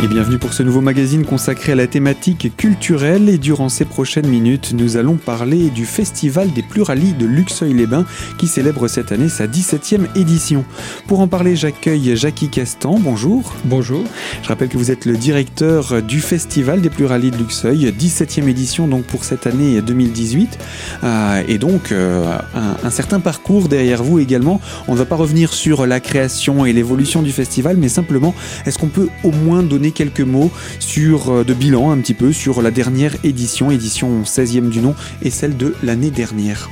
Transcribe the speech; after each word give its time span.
Et 0.00 0.06
bienvenue 0.06 0.38
pour 0.38 0.52
ce 0.52 0.62
nouveau 0.62 0.80
magazine 0.80 1.24
consacré 1.24 1.72
à 1.72 1.74
la 1.74 1.88
thématique 1.88 2.56
culturelle. 2.56 3.28
Et 3.28 3.36
durant 3.36 3.68
ces 3.68 3.84
prochaines 3.84 4.28
minutes, 4.28 4.72
nous 4.72 4.96
allons 4.96 5.16
parler 5.16 5.70
du 5.70 5.86
Festival 5.86 6.52
des 6.52 6.62
Pluralies 6.62 7.14
de 7.14 7.26
Luxeuil-les-Bains 7.26 8.06
qui 8.38 8.46
célèbre 8.46 8.86
cette 8.86 9.10
année 9.10 9.28
sa 9.28 9.48
17e 9.48 10.06
édition. 10.14 10.64
Pour 11.08 11.18
en 11.18 11.26
parler, 11.26 11.56
j'accueille 11.56 12.16
Jackie 12.16 12.48
Castan. 12.48 13.00
Bonjour. 13.00 13.52
Bonjour. 13.64 14.04
Je 14.44 14.48
rappelle 14.48 14.68
que 14.68 14.78
vous 14.78 14.92
êtes 14.92 15.04
le 15.04 15.16
directeur 15.16 16.00
du 16.00 16.20
Festival 16.20 16.80
des 16.80 16.90
Pluralies 16.90 17.32
de 17.32 17.38
Luxeuil, 17.38 17.92
17e 17.92 18.46
édition 18.46 18.86
donc 18.86 19.02
pour 19.02 19.24
cette 19.24 19.48
année 19.48 19.82
2018. 19.82 20.58
Euh, 21.02 21.42
et 21.48 21.58
donc 21.58 21.90
euh, 21.90 22.38
un, 22.54 22.86
un 22.86 22.90
certain 22.90 23.18
parcours 23.18 23.66
derrière 23.68 24.04
vous 24.04 24.20
également. 24.20 24.60
On 24.86 24.92
ne 24.92 24.98
va 24.98 25.06
pas 25.06 25.16
revenir 25.16 25.52
sur 25.52 25.88
la 25.88 25.98
création 25.98 26.64
et 26.64 26.72
l'évolution 26.72 27.20
du 27.20 27.32
festival, 27.32 27.76
mais 27.76 27.88
simplement, 27.88 28.32
est-ce 28.64 28.78
qu'on 28.78 28.86
peut 28.86 29.08
au 29.24 29.32
moins 29.32 29.64
donner 29.64 29.87
quelques 29.90 30.20
mots 30.20 30.50
sur 30.78 31.30
euh, 31.30 31.44
de 31.44 31.54
bilan 31.54 31.90
un 31.90 31.98
petit 31.98 32.14
peu 32.14 32.32
sur 32.32 32.62
la 32.62 32.70
dernière 32.70 33.14
édition, 33.24 33.70
édition 33.70 34.22
16e 34.22 34.68
du 34.68 34.80
nom, 34.80 34.94
et 35.22 35.30
celle 35.30 35.56
de 35.56 35.74
l'année 35.82 36.10
dernière. 36.10 36.68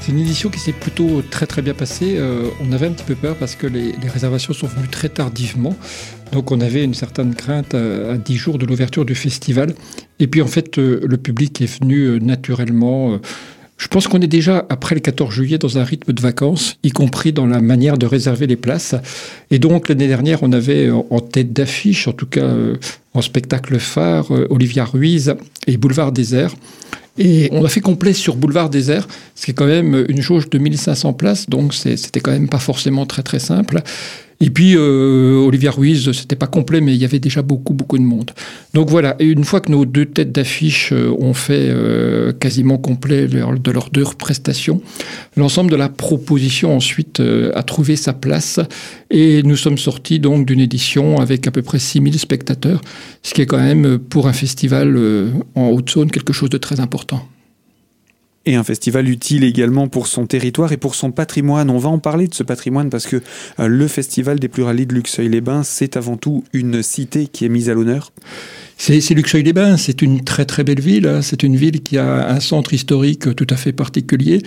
C'est 0.00 0.12
une 0.12 0.18
édition 0.18 0.50
qui 0.50 0.60
s'est 0.60 0.72
plutôt 0.72 1.22
très 1.30 1.46
très 1.46 1.62
bien 1.62 1.72
passée. 1.72 2.16
Euh, 2.18 2.48
on 2.60 2.72
avait 2.72 2.86
un 2.86 2.90
petit 2.90 3.04
peu 3.04 3.14
peur 3.14 3.36
parce 3.36 3.56
que 3.56 3.66
les, 3.66 3.94
réservations 4.12 4.52
sont 4.52 4.66
venues 4.66 4.88
très 4.88 5.08
tardivement. 5.08 5.74
Donc 6.32 6.50
on 6.50 6.60
avait 6.60 6.84
une 6.84 6.92
certaine 6.92 7.34
crainte 7.34 7.74
à, 7.74 8.12
à 8.12 8.16
10 8.18 8.36
jours 8.36 8.58
de 8.58 8.66
l'ouverture 8.66 9.06
du 9.06 9.14
festival. 9.14 9.74
Et 10.18 10.26
puis 10.26 10.42
en 10.42 10.46
fait, 10.46 10.76
euh, 10.78 11.00
le 11.08 11.16
public 11.16 11.60
est 11.62 11.80
venu 11.80 12.20
naturellement. 12.20 13.18
Je 13.76 13.88
pense 13.88 14.06
qu'on 14.06 14.20
est 14.20 14.28
déjà, 14.28 14.64
après 14.68 14.94
le 14.94 15.00
14 15.00 15.32
juillet, 15.32 15.58
dans 15.58 15.78
un 15.78 15.84
rythme 15.84 16.12
de 16.12 16.20
vacances, 16.20 16.78
y 16.82 16.90
compris 16.90 17.32
dans 17.32 17.46
la 17.46 17.60
manière 17.60 17.98
de 17.98 18.06
réserver 18.06 18.46
les 18.46 18.56
places. 18.56 18.94
Et 19.50 19.58
donc, 19.58 19.88
l'année 19.88 20.08
dernière, 20.08 20.42
on 20.42 20.52
avait 20.52 20.90
en 20.90 21.20
tête 21.20 21.52
d'affiche, 21.52 22.06
en 22.06 22.12
tout 22.12 22.26
cas 22.26 22.48
en 23.14 23.22
spectacle 23.22 23.78
phare, 23.78 24.30
Olivia 24.50 24.84
Ruiz 24.84 25.34
et 25.66 25.76
Boulevard 25.76 26.12
Désert. 26.12 26.54
Et 27.16 27.48
on 27.52 27.64
a 27.64 27.68
fait 27.68 27.80
complet 27.80 28.12
sur 28.12 28.34
Boulevard 28.34 28.70
Désert, 28.70 29.06
ce 29.36 29.44
qui 29.44 29.52
est 29.52 29.54
quand 29.54 29.66
même 29.66 30.04
une 30.08 30.20
jauge 30.20 30.50
de 30.50 30.58
1500 30.58 31.12
places, 31.12 31.48
donc 31.48 31.72
c'était 31.72 32.20
quand 32.20 32.32
même 32.32 32.48
pas 32.48 32.58
forcément 32.58 33.06
très 33.06 33.22
très 33.22 33.38
simple. 33.38 33.82
Et 34.40 34.50
puis, 34.50 34.74
euh, 34.76 35.36
Olivia 35.36 35.70
Ruiz, 35.70 36.12
c'était 36.12 36.36
pas 36.36 36.46
complet, 36.46 36.80
mais 36.80 36.94
il 36.94 37.00
y 37.00 37.04
avait 37.04 37.18
déjà 37.18 37.42
beaucoup, 37.42 37.72
beaucoup 37.72 37.98
de 37.98 38.02
monde. 38.02 38.30
Donc 38.74 38.90
voilà, 38.90 39.14
et 39.20 39.24
une 39.24 39.44
fois 39.44 39.60
que 39.60 39.70
nos 39.70 39.84
deux 39.84 40.06
têtes 40.06 40.32
d'affiche 40.32 40.92
euh, 40.92 41.14
ont 41.18 41.34
fait 41.34 41.68
euh, 41.68 42.32
quasiment 42.32 42.76
complet 42.76 43.28
de 43.28 43.70
leurs 43.70 43.90
deux 43.90 44.04
prestations, 44.18 44.82
l'ensemble 45.36 45.70
de 45.70 45.76
la 45.76 45.88
proposition 45.88 46.74
ensuite 46.74 47.20
euh, 47.20 47.52
a 47.54 47.62
trouvé 47.62 47.96
sa 47.96 48.12
place. 48.12 48.58
Et 49.10 49.42
nous 49.44 49.56
sommes 49.56 49.78
sortis 49.78 50.18
donc 50.18 50.46
d'une 50.46 50.60
édition 50.60 51.20
avec 51.20 51.46
à 51.46 51.52
peu 51.52 51.62
près 51.62 51.78
6000 51.78 52.18
spectateurs, 52.18 52.80
ce 53.22 53.32
qui 53.32 53.42
est 53.42 53.46
quand 53.46 53.60
même 53.60 53.98
pour 53.98 54.26
un 54.26 54.32
festival 54.32 54.98
en 55.54 55.68
Haute-Saône 55.68 56.10
quelque 56.10 56.32
chose 56.32 56.50
de 56.50 56.58
très 56.58 56.80
important 56.80 57.28
et 58.46 58.56
un 58.56 58.64
festival 58.64 59.08
utile 59.08 59.44
également 59.44 59.88
pour 59.88 60.06
son 60.06 60.26
territoire 60.26 60.72
et 60.72 60.76
pour 60.76 60.94
son 60.94 61.10
patrimoine. 61.12 61.70
On 61.70 61.78
va 61.78 61.88
en 61.88 61.98
parler 61.98 62.28
de 62.28 62.34
ce 62.34 62.42
patrimoine 62.42 62.90
parce 62.90 63.06
que 63.06 63.22
euh, 63.58 63.66
le 63.66 63.88
festival 63.88 64.38
des 64.38 64.48
pluralies 64.48 64.86
de 64.86 64.94
Luxeuil-les-Bains, 64.94 65.62
c'est 65.62 65.96
avant 65.96 66.16
tout 66.16 66.44
une 66.52 66.82
cité 66.82 67.26
qui 67.26 67.44
est 67.44 67.48
mise 67.48 67.70
à 67.70 67.74
l'honneur. 67.74 68.12
C'est 68.76 69.14
Luxeuil-les-Bains, 69.14 69.76
c'est 69.76 70.02
une 70.02 70.24
très 70.24 70.44
très 70.44 70.64
belle 70.64 70.80
ville. 70.80 71.06
Hein. 71.06 71.22
C'est 71.22 71.42
une 71.42 71.56
ville 71.56 71.80
qui 71.80 71.96
a 71.96 72.28
un 72.28 72.40
centre 72.40 72.74
historique 72.74 73.34
tout 73.34 73.46
à 73.48 73.56
fait 73.56 73.72
particulier, 73.72 74.42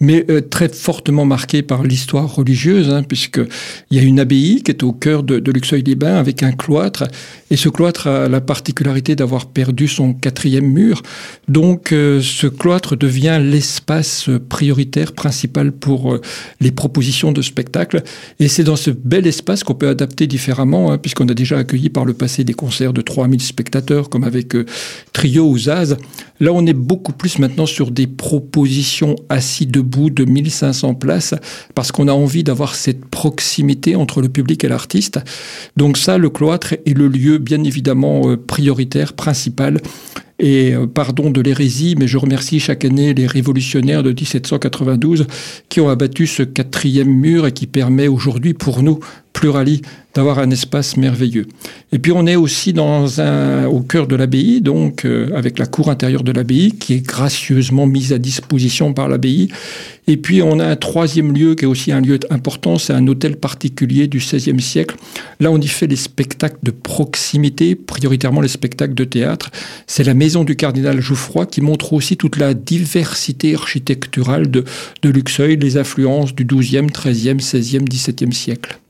mais 0.00 0.24
euh, 0.30 0.40
très 0.40 0.68
fortement 0.68 1.24
marqué 1.24 1.62
par 1.62 1.82
l'histoire 1.82 2.34
religieuse, 2.34 2.90
hein, 2.90 3.02
puisqu'il 3.02 3.96
y 3.96 3.98
a 3.98 4.02
une 4.02 4.20
abbaye 4.20 4.62
qui 4.62 4.70
est 4.70 4.82
au 4.82 4.92
cœur 4.92 5.22
de, 5.22 5.50
Luxeuil-les-Bains 5.50 6.16
avec 6.16 6.42
un 6.42 6.52
cloître, 6.52 7.04
et 7.50 7.56
ce 7.56 7.68
cloître 7.68 8.06
a 8.06 8.28
la 8.28 8.40
particularité 8.40 9.16
d'avoir 9.16 9.46
perdu 9.46 9.88
son 9.88 10.12
quatrième 10.14 10.66
mur. 10.66 11.02
Donc 11.48 11.92
euh, 11.92 12.20
ce 12.22 12.46
cloître 12.46 12.96
devient 12.96 13.40
l'espace 13.42 14.30
prioritaire 14.48 15.12
principal 15.12 15.72
pour 15.72 16.14
euh, 16.14 16.20
les 16.60 16.70
propositions 16.70 17.32
de 17.32 17.42
spectacle, 17.42 18.02
et 18.38 18.48
c'est 18.48 18.64
dans 18.64 18.76
ce 18.76 18.90
bel 18.90 19.26
espace 19.26 19.64
qu'on 19.64 19.74
peut 19.74 19.88
adapter 19.88 20.26
différemment, 20.26 20.92
hein, 20.92 20.98
puisqu'on 20.98 21.28
a 21.28 21.34
déjà 21.34 21.58
accueilli 21.58 21.88
par 21.88 22.04
le 22.04 22.14
passé 22.14 22.44
des 22.44 22.54
concerts 22.54 22.92
de 22.92 23.00
3000 23.00 23.40
comme 24.08 24.24
avec 24.24 24.54
euh, 24.54 24.66
Trio 25.12 25.48
ou 25.48 25.58
Zaz. 25.58 25.96
Là, 26.40 26.52
on 26.52 26.64
est 26.66 26.74
beaucoup 26.74 27.12
plus 27.12 27.38
maintenant 27.38 27.66
sur 27.66 27.90
des 27.90 28.06
propositions 28.06 29.14
assis 29.28 29.66
debout 29.66 30.08
de 30.08 30.24
1500 30.24 30.94
places 30.94 31.34
parce 31.74 31.92
qu'on 31.92 32.08
a 32.08 32.12
envie 32.12 32.42
d'avoir 32.42 32.74
cette 32.74 33.04
proximité 33.04 33.94
entre 33.94 34.22
le 34.22 34.30
public 34.30 34.64
et 34.64 34.68
l'artiste. 34.68 35.20
Donc 35.76 35.98
ça, 35.98 36.16
le 36.16 36.30
cloître 36.30 36.72
est 36.72 36.96
le 36.96 37.08
lieu 37.08 37.38
bien 37.38 37.62
évidemment 37.62 38.30
euh, 38.30 38.36
prioritaire, 38.36 39.12
principal 39.12 39.80
et 40.40 40.74
euh, 40.74 40.86
pardon 40.86 41.30
de 41.30 41.40
l'hérésie, 41.40 41.94
mais 41.98 42.08
je 42.08 42.16
remercie 42.16 42.58
chaque 42.58 42.84
année 42.84 43.14
les 43.14 43.26
révolutionnaires 43.26 44.02
de 44.02 44.10
1792 44.10 45.26
qui 45.68 45.80
ont 45.80 45.88
abattu 45.88 46.26
ce 46.26 46.42
quatrième 46.42 47.10
mur 47.10 47.46
et 47.46 47.52
qui 47.52 47.66
permet 47.66 48.08
aujourd'hui 48.08 48.54
pour 48.54 48.82
nous, 48.82 48.98
plurali, 49.32 49.82
d'avoir 50.14 50.38
un 50.38 50.50
espace 50.50 50.96
merveilleux. 50.96 51.46
Et 51.92 51.98
puis 51.98 52.12
on 52.12 52.26
est 52.26 52.36
aussi 52.36 52.74
au 52.78 53.80
cœur 53.80 54.06
de 54.06 54.16
l'abbaye, 54.16 54.60
donc 54.60 55.04
euh, 55.04 55.30
avec 55.36 55.58
la 55.58 55.66
cour 55.66 55.90
intérieure 55.90 56.24
de 56.24 56.29
l'abbaye 56.32 56.72
qui 56.72 56.94
est 56.94 57.06
gracieusement 57.06 57.86
mise 57.86 58.12
à 58.12 58.18
disposition 58.18 58.92
par 58.92 59.08
l'abbaye. 59.08 59.48
Et 60.06 60.16
puis 60.16 60.42
on 60.42 60.58
a 60.58 60.66
un 60.66 60.76
troisième 60.76 61.32
lieu 61.32 61.54
qui 61.54 61.64
est 61.64 61.68
aussi 61.68 61.92
un 61.92 62.00
lieu 62.00 62.18
important, 62.30 62.78
c'est 62.78 62.92
un 62.92 63.06
hôtel 63.06 63.36
particulier 63.36 64.08
du 64.08 64.18
XVIe 64.18 64.60
siècle. 64.60 64.96
Là 65.38 65.50
on 65.50 65.58
y 65.58 65.68
fait 65.68 65.86
les 65.86 65.96
spectacles 65.96 66.58
de 66.62 66.70
proximité, 66.70 67.74
prioritairement 67.74 68.40
les 68.40 68.48
spectacles 68.48 68.94
de 68.94 69.04
théâtre. 69.04 69.50
C'est 69.86 70.04
la 70.04 70.14
maison 70.14 70.44
du 70.44 70.56
cardinal 70.56 71.00
Jouffroy 71.00 71.46
qui 71.46 71.60
montre 71.60 71.92
aussi 71.92 72.16
toute 72.16 72.36
la 72.36 72.54
diversité 72.54 73.54
architecturale 73.54 74.50
de, 74.50 74.64
de 75.02 75.10
Luxeuil, 75.10 75.56
les 75.56 75.76
influences 75.76 76.34
du 76.34 76.44
XIIe, 76.44 76.86
XIIIe, 76.86 77.36
XVIe, 77.36 77.84
XVIIe 77.84 78.32
siècle. 78.32 78.80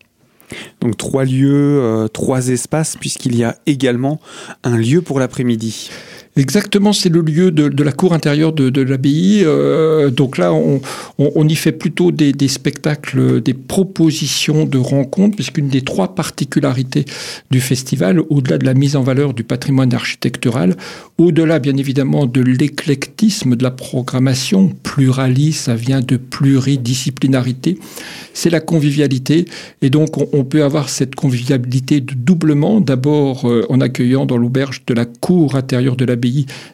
Donc 0.80 0.96
trois 0.96 1.24
lieux, 1.24 1.80
euh, 1.82 2.08
trois 2.08 2.48
espaces, 2.48 2.96
puisqu'il 2.98 3.36
y 3.36 3.44
a 3.44 3.56
également 3.66 4.20
un 4.64 4.76
lieu 4.76 5.02
pour 5.02 5.20
l'après-midi. 5.20 5.90
Exactement, 6.36 6.92
c'est 6.92 7.08
le 7.08 7.22
lieu 7.22 7.50
de, 7.50 7.82
la 7.82 7.90
cour 7.90 8.12
intérieure 8.12 8.52
de, 8.52 8.80
l'abbaye. 8.80 9.42
Euh, 9.44 10.10
donc 10.10 10.38
là, 10.38 10.52
on, 10.52 11.48
y 11.48 11.56
fait 11.56 11.72
plutôt 11.72 12.12
des, 12.12 12.48
spectacles, 12.48 13.42
des 13.42 13.52
propositions 13.52 14.64
de 14.64 14.78
rencontres, 14.78 15.34
puisqu'une 15.34 15.68
des 15.68 15.82
trois 15.82 16.14
particularités 16.14 17.04
du 17.50 17.60
festival, 17.60 18.20
au-delà 18.30 18.58
de 18.58 18.64
la 18.64 18.74
mise 18.74 18.94
en 18.94 19.02
valeur 19.02 19.34
du 19.34 19.42
patrimoine 19.42 19.92
architectural, 19.92 20.76
au-delà 21.18 21.58
bien 21.58 21.76
évidemment 21.76 22.26
de 22.26 22.40
l'éclectisme 22.40 23.56
de 23.56 23.64
la 23.64 23.72
programmation, 23.72 24.68
pluralis, 24.84 25.52
ça 25.52 25.74
vient 25.74 26.00
de 26.00 26.16
pluridisciplinarité, 26.16 27.76
c'est 28.34 28.50
la 28.50 28.60
convivialité. 28.60 29.46
Et 29.82 29.90
donc, 29.90 30.16
on, 30.16 30.28
on, 30.32 30.44
peut 30.44 30.62
avoir 30.62 30.90
cette 30.90 31.16
convivialité 31.16 32.00
de 32.00 32.14
doublement, 32.14 32.80
d'abord 32.80 33.48
euh, 33.48 33.66
en 33.68 33.80
accueillant 33.80 34.26
dans 34.26 34.36
l'auberge 34.36 34.82
de 34.86 34.94
la 34.94 35.04
cour 35.04 35.56
intérieure 35.56 35.96
de 35.96 36.04
l'abbaye 36.04 36.19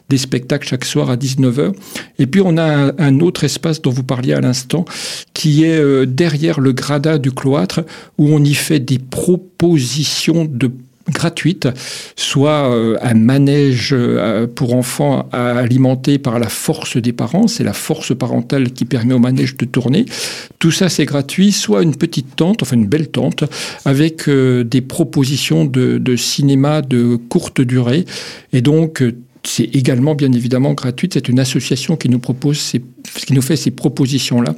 des 0.09 0.17
spectacles 0.17 0.67
chaque 0.67 0.85
soir 0.85 1.09
à 1.09 1.15
19h. 1.15 1.73
Et 2.19 2.27
puis 2.27 2.41
on 2.43 2.57
a 2.57 2.93
un, 2.97 3.19
autre 3.19 3.43
espace 3.43 3.81
dont 3.81 3.91
vous 3.91 4.03
parliez 4.03 4.33
à 4.33 4.41
l'instant, 4.41 4.85
qui 5.33 5.63
est 5.63 5.79
euh, 5.79 6.05
derrière 6.05 6.59
le 6.59 6.71
gradin 6.71 7.17
du 7.17 7.31
cloître, 7.31 7.81
où 8.17 8.29
on 8.29 8.43
y 8.43 8.53
fait 8.53 8.79
des 8.79 8.99
propositions 8.99 10.45
de 10.45 10.71
gratuite, 11.09 11.69
soit 12.17 12.69
euh, 12.69 12.97
un 13.01 13.13
manège 13.13 13.91
euh, 13.93 14.45
pour 14.45 14.75
enfants 14.75 15.29
alimenté 15.31 16.17
par 16.17 16.37
la 16.37 16.49
force 16.49 16.97
des 16.97 17.13
parents, 17.13 17.47
c'est 17.47 17.63
la 17.63 17.71
force 17.71 18.13
parentale 18.13 18.71
qui 18.71 18.83
permet 18.83 19.13
au 19.13 19.19
manège 19.19 19.55
de 19.55 19.63
tourner. 19.63 20.05
Tout 20.59 20.71
ça 20.71 20.89
c'est 20.89 21.05
gratuit, 21.05 21.53
soit 21.53 21.81
une 21.81 21.95
petite 21.95 22.35
tente, 22.35 22.61
enfin 22.61 22.75
une 22.75 22.87
belle 22.87 23.07
tente, 23.07 23.45
avec 23.85 24.29
des 24.29 24.81
propositions 24.81 25.63
de, 25.63 25.97
de 25.97 26.15
cinéma 26.17 26.81
de 26.81 27.15
courte 27.15 27.61
durée. 27.61 28.03
Et 28.51 28.61
donc 28.61 29.01
c'est 29.43 29.63
également 29.63 30.15
bien 30.15 30.31
évidemment 30.31 30.73
gratuite. 30.73 31.13
C'est 31.13 31.29
une 31.29 31.39
association 31.39 31.95
qui 31.95 32.09
nous 32.09 32.19
propose 32.19 32.57
ces, 32.57 32.81
qui 33.25 33.33
nous 33.33 33.41
fait 33.41 33.55
ces 33.55 33.71
propositions-là. 33.71 34.55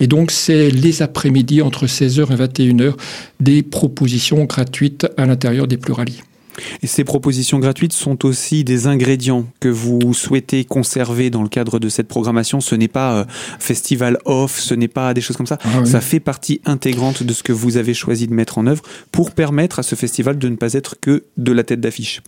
Et 0.00 0.06
donc, 0.06 0.30
c'est 0.30 0.70
les 0.70 1.02
après-midi 1.02 1.62
entre 1.62 1.86
16h 1.86 2.32
et 2.32 2.46
21h 2.46 2.94
des 3.40 3.62
propositions 3.62 4.44
gratuites 4.44 5.06
à 5.16 5.26
l'intérieur 5.26 5.66
des 5.66 5.76
pluralies. 5.76 6.22
Et 6.82 6.86
ces 6.86 7.04
propositions 7.04 7.58
gratuites 7.58 7.92
sont 7.92 8.24
aussi 8.26 8.64
des 8.64 8.86
ingrédients 8.86 9.46
que 9.60 9.68
vous 9.68 10.12
souhaitez 10.14 10.64
conserver 10.64 11.30
dans 11.30 11.42
le 11.42 11.48
cadre 11.48 11.78
de 11.78 11.88
cette 11.88 12.08
programmation. 12.08 12.60
Ce 12.60 12.74
n'est 12.74 12.88
pas 12.88 13.20
euh, 13.20 13.24
festival 13.58 14.18
off, 14.24 14.58
ce 14.58 14.74
n'est 14.74 14.88
pas 14.88 15.14
des 15.14 15.20
choses 15.20 15.36
comme 15.36 15.46
ça. 15.46 15.58
Ah 15.64 15.80
oui. 15.80 15.88
Ça 15.88 16.00
fait 16.00 16.20
partie 16.20 16.60
intégrante 16.64 17.22
de 17.22 17.32
ce 17.32 17.42
que 17.42 17.52
vous 17.52 17.76
avez 17.76 17.94
choisi 17.94 18.26
de 18.26 18.34
mettre 18.34 18.58
en 18.58 18.66
œuvre 18.66 18.82
pour 19.12 19.32
permettre 19.32 19.78
à 19.78 19.82
ce 19.82 19.94
festival 19.94 20.38
de 20.38 20.48
ne 20.48 20.56
pas 20.56 20.74
être 20.74 20.96
que 21.00 21.24
de 21.36 21.52
la 21.52 21.62
tête 21.62 21.80
d'affiche 21.80 22.22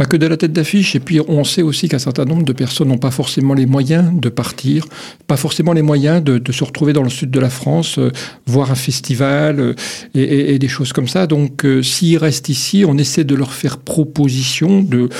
pas 0.00 0.06
que 0.06 0.16
de 0.16 0.26
la 0.26 0.38
tête 0.38 0.54
d'affiche. 0.54 0.96
Et 0.96 0.98
puis 0.98 1.20
on 1.20 1.44
sait 1.44 1.60
aussi 1.60 1.86
qu'un 1.86 1.98
certain 1.98 2.24
nombre 2.24 2.42
de 2.42 2.54
personnes 2.54 2.88
n'ont 2.88 2.96
pas 2.96 3.10
forcément 3.10 3.52
les 3.52 3.66
moyens 3.66 4.10
de 4.18 4.30
partir, 4.30 4.86
pas 5.26 5.36
forcément 5.36 5.74
les 5.74 5.82
moyens 5.82 6.24
de, 6.24 6.52
se 6.52 6.64
retrouver 6.64 6.94
dans 6.94 7.02
le 7.02 7.10
sud 7.10 7.30
de 7.30 7.38
la 7.38 7.50
France, 7.50 7.98
euh, 7.98 8.10
voir 8.46 8.70
un 8.70 8.76
festival 8.76 9.60
euh, 9.60 9.74
et, 10.14 10.58
des 10.58 10.68
choses 10.68 10.94
comme 10.94 11.06
ça. 11.06 11.26
Donc 11.26 11.66
euh, 11.66 11.82
s'ils 11.82 12.16
restent 12.16 12.48
ici, 12.48 12.82
on 12.88 12.96
essaie 12.96 13.24
de 13.24 13.34
leur 13.34 13.52
faire 13.52 13.76
proposition 13.76 14.80
de 14.80 15.10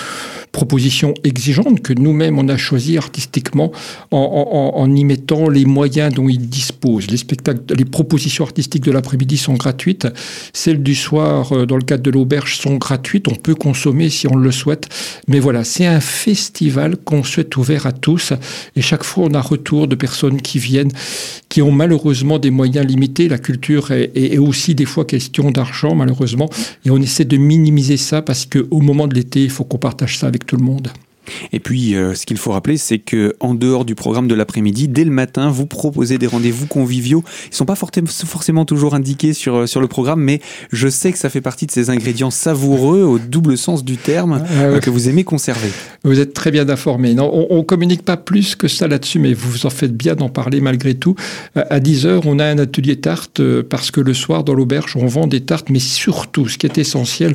propositions 0.53 1.15
exigeantes 1.25 1.81
que 1.81 1.93
nous-mêmes 1.93 2.39
on 2.39 2.49
a 2.49 2.57
choisi 2.57 2.99
artistiquement 2.99 3.73
en, 4.11 4.95
y 4.95 5.05
mettant 5.05 5.49
les 5.49 5.65
moyens 5.65 6.13
dont 6.15 6.29
ils 6.29 6.49
disposent. 6.49 7.11
Les 7.11 7.17
spectacles, 7.17 7.75
les 7.77 7.85
propositions 7.85 8.45
artistiques 8.45 8.85
de 8.85 8.91
l'après-midi 8.91 9.37
sont 9.37 9.55
gratuites, 9.55 10.09
celles 10.53 10.83
du 10.83 10.95
soir 10.95 11.67
dans 11.67 11.77
le 11.77 11.83
cadre 11.83 12.03
de 12.03 12.11
l'auberge 12.11 12.57
sont 12.59 12.77
gratuites. 12.77 13.29
On 13.29 13.35
peut 13.35 13.55
consommer 13.55 14.11
si 14.11 14.27
on 14.27 14.37
le 14.37 14.51
souhaite, 14.51 14.89
mais 15.29 15.39
voilà, 15.39 15.65
c'est 15.65 15.87
un 15.87 16.01
festival 16.01 16.97
qu'on 16.97 17.23
souhaite 17.23 17.57
ouvert 17.57 17.87
à 17.87 17.93
tous 17.93 18.33
et 18.77 18.83
chaque 18.83 19.05
fois 19.05 19.25
on 19.31 19.35
a 19.35 19.41
retour 19.41 19.87
de 19.87 19.95
personnes 19.95 20.41
qui 20.41 20.59
viennent, 20.59 20.93
qui 21.49 21.63
ont 21.63 21.73
malheureusement 21.73 22.39
des 22.39 22.51
moyens 22.51 22.87
limités. 22.87 23.29
La 23.29 23.39
culture 23.39 23.91
est, 23.93 24.39
aussi 24.39 24.75
des 24.75 24.85
fois 24.85 25.05
question 25.05 25.51
d'argent 25.51 25.95
malheureusement 25.95 26.49
et 26.85 26.91
on 26.91 26.99
essaie 26.99 27.25
de 27.25 27.37
minimiser 27.37 27.97
ça 27.97 28.23
parce 28.23 28.47
qu'au 28.47 28.81
moment 28.81 29.07
de 29.07 29.15
l'été, 29.15 29.45
il 29.45 29.51
faut 29.51 29.65
qu'on 29.65 29.79
partage 29.79 30.19
ça 30.19 30.27
avec 30.27 30.40
tout 30.47 30.57
le 30.57 30.65
monde. 30.65 30.89
Et 31.53 31.61
puis, 31.61 31.95
euh, 31.95 32.15
ce 32.15 32.27
qu'il 32.27 32.39
faut 32.39 32.53
rappeler, 32.53 32.77
c'est 32.77 32.99
que 32.99 33.35
en 33.41 33.55
dehors 33.55 33.85
du 33.85 33.95
programme 33.95 34.29
de 34.29 34.35
l'après-midi, 34.35 34.89
dès 34.89 35.05
le 35.05 35.11
matin, 35.11 35.51
vous 35.51 35.67
proposez 35.67 36.19
des 36.19 36.27
rendez-vous 36.27 36.67
conviviaux. 36.67 37.25
Ils 37.51 37.55
sont 37.55 37.65
pas 37.65 37.77
forcément 37.77 38.65
toujours 38.65 38.95
indiqués 38.95 39.33
sur 39.33 39.57
euh, 39.57 39.67
sur 39.67 39.81
le 39.81 39.89
programme, 39.89 40.21
mais 40.21 40.41
je 40.73 40.89
sais 40.89 41.13
que 41.13 41.19
ça 41.19 41.31
fait 41.31 41.41
partie 41.41 41.67
de 41.67 41.71
ces 41.71 41.91
ingrédients 41.91 42.31
savoureux 42.31 43.03
au 43.03 43.19
double 43.19 43.57
sens 43.57 43.85
du 43.85 43.97
terme 43.97 44.43
ah, 44.45 44.53
euh, 44.63 44.81
que 44.81 44.91
vous 44.91 45.09
aimez 45.09 45.25
conserver. 45.25 45.71
Vous 46.05 46.21
êtes 46.21 46.35
très 46.35 46.51
bien 46.51 46.69
informé. 46.69 47.15
Non, 47.15 47.31
on, 47.33 47.59
on 47.59 47.63
communique 47.63 48.03
pas 48.03 48.17
plus 48.17 48.55
que 48.55 48.69
ça 48.69 48.89
là-dessus, 48.89 49.19
mais 49.19 49.35
vous 49.35 49.67
en 49.67 49.71
faites 49.71 49.97
bien 49.97 50.15
d'en 50.15 50.29
parler 50.29 50.61
malgré 50.61 50.95
tout. 50.95 51.15
À 51.55 51.81
10 51.81 52.07
heures, 52.07 52.23
on 52.27 52.39
a 52.39 52.45
un 52.45 52.59
atelier 52.59 52.97
tarte 52.97 53.41
parce 53.63 53.91
que 53.91 54.01
le 54.01 54.15
soir 54.15 54.45
dans 54.45 54.55
l'auberge, 54.55 54.97
on 54.97 55.07
vend 55.07 55.27
des 55.27 55.41
tartes, 55.41 55.71
mais 55.71 55.79
surtout, 55.79 56.49
ce 56.49 56.59
qui 56.59 56.67
est 56.67 56.79
essentiel, 56.79 57.33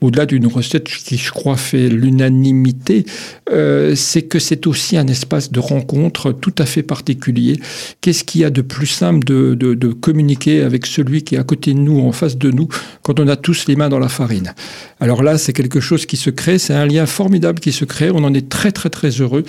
au-delà 0.00 0.26
d'une 0.26 0.46
recette 0.46 0.84
qui, 0.84 1.16
je 1.16 1.30
crois, 1.30 1.56
fait 1.56 1.88
l'unanimité, 1.88 3.04
euh, 3.50 3.94
c'est 3.94 4.22
que 4.22 4.38
c'est 4.38 4.66
aussi 4.66 4.96
un 4.96 5.06
espace 5.06 5.50
de 5.50 5.60
rencontre 5.60 6.32
tout 6.32 6.54
à 6.58 6.66
fait 6.66 6.82
particulier. 6.82 7.60
Qu'est-ce 8.00 8.24
qu'il 8.24 8.40
y 8.40 8.44
a 8.44 8.50
de 8.50 8.62
plus 8.62 8.86
simple 8.86 9.24
de, 9.24 9.92
communiquer 10.00 10.62
avec 10.62 10.86
celui 10.86 11.22
qui 11.22 11.34
est 11.34 11.38
à 11.38 11.44
côté 11.44 11.72
de 11.72 11.78
nous, 11.78 12.00
en 12.00 12.12
face 12.12 12.36
de 12.36 12.50
nous, 12.50 12.68
quand 13.02 13.20
on 13.20 13.28
a 13.28 13.36
tous 13.36 13.66
les 13.66 13.76
mains 13.76 13.88
dans 13.88 13.98
la 13.98 14.08
farine? 14.08 14.54
Alors 15.00 15.22
là, 15.22 15.38
c'est 15.38 15.52
quelque 15.52 15.80
chose 15.80 16.06
qui 16.06 16.16
se 16.16 16.30
crée, 16.30 16.58
c'est 16.58 16.74
un 16.74 16.86
lien 16.86 17.06
formidable 17.06 17.60
qui 17.60 17.72
se 17.72 17.84
crée, 17.84 18.10
on 18.10 18.24
en 18.24 18.34
est 18.34 18.48
très 18.48 18.72
très 18.72 18.90
très 18.90 19.10
heureux. 19.10 19.44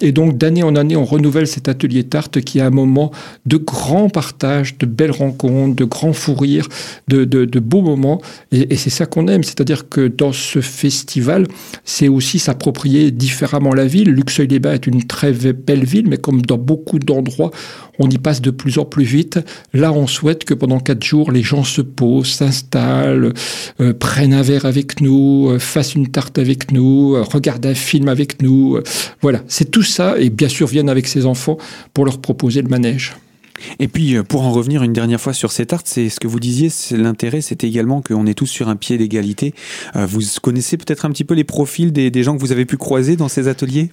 Et 0.00 0.12
donc 0.12 0.38
d'année 0.38 0.62
en 0.62 0.76
année, 0.76 0.96
on 0.96 1.04
renouvelle 1.04 1.46
cet 1.46 1.68
atelier 1.68 2.04
tarte 2.04 2.40
qui 2.40 2.58
est 2.58 2.62
un 2.62 2.70
moment 2.70 3.10
de 3.46 3.56
grand 3.56 4.08
partage, 4.08 4.78
de 4.78 4.86
belles 4.86 5.10
rencontres, 5.10 5.76
de 5.76 5.84
grands 5.84 6.12
fous 6.12 6.34
rires, 6.34 6.68
de, 7.08 7.24
de, 7.24 7.60
beaux 7.60 7.82
moments. 7.82 8.20
Et, 8.52 8.72
et 8.72 8.76
c'est 8.76 8.90
ça 8.90 9.06
qu'on 9.06 9.28
aime, 9.28 9.42
c'est-à-dire 9.42 9.88
que 9.88 10.08
dans 10.08 10.32
ce 10.32 10.60
festival, 10.60 11.46
c'est 11.84 12.08
aussi 12.08 12.38
s'approprier 12.38 13.10
différemment 13.20 13.74
la 13.74 13.86
ville. 13.86 14.10
Luxeuil-les-Bains 14.10 14.72
est 14.72 14.86
une 14.86 15.04
très 15.04 15.32
belle 15.32 15.84
ville, 15.84 16.08
mais 16.08 16.16
comme 16.16 16.42
dans 16.42 16.58
beaucoup 16.58 16.98
d'endroits, 16.98 17.50
on 17.98 18.08
y 18.08 18.18
passe 18.18 18.40
de 18.40 18.50
plus 18.50 18.78
en 18.78 18.84
plus 18.84 19.04
vite. 19.04 19.38
Là, 19.72 19.92
on 19.92 20.06
souhaite 20.06 20.44
que 20.44 20.54
pendant 20.54 20.80
quatre 20.80 21.04
jours, 21.04 21.30
les 21.30 21.42
gens 21.42 21.62
se 21.62 21.82
posent, 21.82 22.30
s'installent, 22.30 23.32
euh, 23.80 23.92
prennent 23.92 24.34
un 24.34 24.42
verre 24.42 24.64
avec 24.64 25.00
nous, 25.00 25.50
euh, 25.50 25.58
fassent 25.58 25.94
une 25.94 26.08
tarte 26.08 26.38
avec 26.38 26.72
nous, 26.72 27.14
euh, 27.14 27.22
regardent 27.22 27.66
un 27.66 27.74
film 27.74 28.08
avec 28.08 28.42
nous. 28.42 28.78
voilà, 29.20 29.40
c'est 29.48 29.70
tout 29.70 29.82
ça, 29.82 30.18
et 30.18 30.30
bien 30.30 30.48
sûr 30.48 30.66
viennent 30.66 30.88
avec 30.88 31.06
ses 31.06 31.26
enfants 31.26 31.58
pour 31.92 32.04
leur 32.06 32.20
proposer 32.20 32.62
le 32.62 32.68
manège. 32.68 33.12
Et 33.78 33.88
puis, 33.88 34.16
euh, 34.16 34.22
pour 34.22 34.42
en 34.42 34.50
revenir 34.50 34.82
une 34.82 34.92
dernière 34.92 35.20
fois 35.20 35.32
sur 35.32 35.52
cette 35.52 35.72
art, 35.72 35.82
c'est 35.84 36.08
ce 36.08 36.20
que 36.20 36.28
vous 36.28 36.40
disiez, 36.40 36.70
l'intérêt, 36.92 37.40
c'est 37.40 37.64
également 37.64 38.02
qu'on 38.02 38.26
est 38.26 38.34
tous 38.34 38.46
sur 38.46 38.68
un 38.68 38.76
pied 38.76 38.98
d'égalité. 38.98 39.54
Euh, 39.96 40.06
vous 40.06 40.20
connaissez 40.42 40.76
peut-être 40.76 41.04
un 41.04 41.10
petit 41.10 41.24
peu 41.24 41.34
les 41.34 41.44
profils 41.44 41.92
des, 41.92 42.10
des 42.10 42.22
gens 42.22 42.36
que 42.36 42.40
vous 42.40 42.52
avez 42.52 42.64
pu 42.64 42.76
croiser 42.76 43.16
dans 43.16 43.28
ces 43.28 43.48
ateliers? 43.48 43.90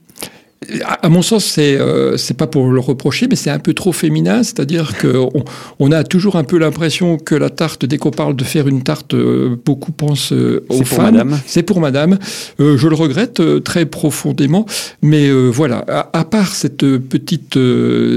À 1.01 1.09
mon 1.09 1.21
sens, 1.21 1.45
c'est 1.45 1.79
euh, 1.79 2.17
c'est 2.17 2.33
pas 2.33 2.47
pour 2.47 2.69
le 2.69 2.79
reprocher, 2.79 3.27
mais 3.29 3.35
c'est 3.35 3.51
un 3.51 3.59
peu 3.59 3.73
trop 3.73 3.93
féminin, 3.93 4.41
c'est-à-dire 4.43 4.97
qu'on 4.97 5.31
on 5.79 5.91
a 5.91 6.03
toujours 6.03 6.35
un 6.35 6.43
peu 6.43 6.57
l'impression 6.57 7.17
que 7.17 7.35
la 7.35 7.49
tarte, 7.49 7.85
dès 7.85 7.97
qu'on 7.97 8.11
parle 8.11 8.35
de 8.35 8.43
faire 8.43 8.67
une 8.67 8.81
tarte, 8.81 9.13
euh, 9.13 9.55
beaucoup 9.65 9.91
pensent 9.91 10.33
euh, 10.33 10.65
aux 10.69 10.83
femmes. 10.83 11.39
C'est 11.45 11.63
pour 11.63 11.79
Madame. 11.79 12.17
Je 12.59 12.87
le 12.87 12.95
regrette 12.95 13.41
très 13.63 13.85
profondément, 13.85 14.65
mais 15.01 15.29
voilà. 15.49 15.85
À, 16.13 16.25
part 16.25 16.53
cette 16.53 16.97
petite 16.97 17.57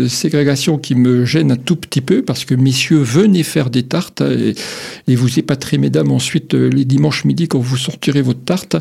ségrégation 0.09 0.79
qui 0.79 0.95
me 0.95 1.25
gêne 1.25 1.53
un 1.53 1.57
tout 1.57 1.77
petit 1.77 2.01
peu, 2.01 2.23
parce 2.23 2.45
que 2.45 2.55
messieurs, 2.55 3.01
venez 3.01 3.43
faire 3.43 3.71
des 3.71 3.83
tartes 3.83 4.23
et, 4.23 4.55
et 5.07 5.15
vous 5.15 5.39
épaterez 5.39 5.79
mesdames 5.79 6.11
ensuite 6.11 6.55
les 6.55 6.85
dimanches 6.85 7.25
midi 7.25 7.49
quand 7.49 7.59
vous 7.59 7.77
sortirez 7.77 8.23
votre 8.23 8.45
tarte. 8.45 8.77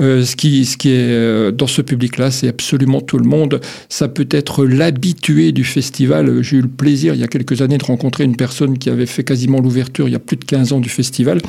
ce 0.00 0.36
qui 0.36 0.64
ce 0.64 0.76
qui 0.76 0.90
est 0.90 1.52
dans 1.52 1.66
ce 1.66 1.82
public-là, 1.82 2.30
c'est 2.30 2.48
absolument 2.48 2.97
tout 3.00 3.18
le 3.18 3.28
monde. 3.28 3.60
Ça 3.88 4.08
peut 4.08 4.28
être 4.30 4.64
l'habitué 4.64 5.52
du 5.52 5.64
festival. 5.64 6.42
J'ai 6.42 6.56
eu 6.56 6.62
le 6.62 6.68
plaisir 6.68 7.14
il 7.14 7.20
y 7.20 7.24
a 7.24 7.28
quelques 7.28 7.62
années 7.62 7.78
de 7.78 7.84
rencontrer 7.84 8.24
une 8.24 8.36
personne 8.36 8.78
qui 8.78 8.90
avait 8.90 9.06
fait 9.06 9.24
quasiment 9.24 9.60
l'ouverture 9.60 10.08
il 10.08 10.12
y 10.12 10.16
a 10.16 10.20
plus 10.20 10.36
de 10.36 10.44
15 10.44 10.72
ans 10.72 10.80
du 10.80 10.88
festival. 10.88 11.40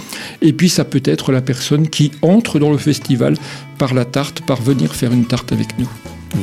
Et 0.41 0.53
puis 0.53 0.69
ça 0.69 0.85
peut 0.85 1.01
être 1.05 1.31
la 1.31 1.41
personne 1.41 1.89
qui 1.89 2.11
entre 2.21 2.59
dans 2.59 2.71
le 2.71 2.77
festival 2.77 3.35
par 3.77 3.93
la 3.93 4.05
tarte, 4.05 4.41
par 4.41 4.61
venir 4.61 4.93
faire 4.95 5.13
une 5.13 5.25
tarte 5.25 5.51
avec 5.51 5.77
nous. 5.77 5.89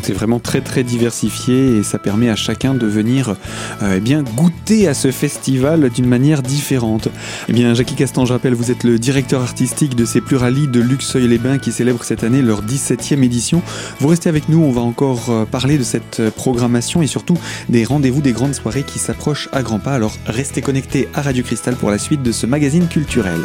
C'est 0.03 0.13
vraiment 0.13 0.39
très 0.39 0.61
très 0.61 0.85
diversifié 0.85 1.79
et 1.79 1.83
ça 1.83 1.99
permet 1.99 2.29
à 2.29 2.37
chacun 2.37 2.75
de 2.75 2.87
venir 2.87 3.37
euh, 3.83 3.95
eh 3.97 4.01
bien, 4.01 4.23
goûter 4.23 4.89
à 4.89 4.95
ce 4.95 5.11
festival 5.11 5.91
d'une 5.91 6.07
manière 6.07 6.43
différente. 6.43 7.09
Eh 7.49 7.53
bien, 7.53 7.75
Jackie 7.75 7.95
Castan, 7.95 8.25
je 8.25 8.33
rappelle, 8.33 8.55
vous 8.55 8.71
êtes 8.71 8.85
le 8.85 8.99
directeur 8.99 9.43
artistique 9.43 9.95
de 9.95 10.05
ces 10.05 10.21
pluralies 10.21 10.69
de 10.69 10.81
Luxeuil-les-Bains 10.81 11.59
qui 11.59 11.73
célèbrent 11.73 12.05
cette 12.05 12.25
année 12.25 12.43
leur 12.43 12.63
17e 12.63 13.23
édition. 13.23 13.63
Vous 14.01 14.09
restez 14.09 14.29
avec 14.29 14.49
nous, 14.49 14.63
on 14.63 14.73
va 14.73 14.81
encore 14.81 15.31
euh, 15.31 15.45
parler 15.45 15.79
de 15.79 15.85
cette 15.85 16.23
programmation 16.31 17.03
et 17.03 17.07
surtout 17.07 17.39
des 17.69 17.85
rendez-vous 17.85 18.23
des 18.23 18.33
grandes 18.33 18.55
soirées 18.55 18.85
qui 18.85 18.99
s'approchent 18.99 19.49
à 19.53 19.63
grands 19.63 19.81
pas. 19.81 19.95
Alors 19.95 20.17
restez 20.27 20.63
connectés 20.63 21.09
à 21.15 21.23
Radio 21.23 21.43
Cristal 21.43 21.75
pour 21.77 21.91
la 21.91 21.99
suite 21.99 22.23
de 22.23 22.33
ce 22.33 22.47
magazine 22.47 22.87
culturel. 22.89 23.41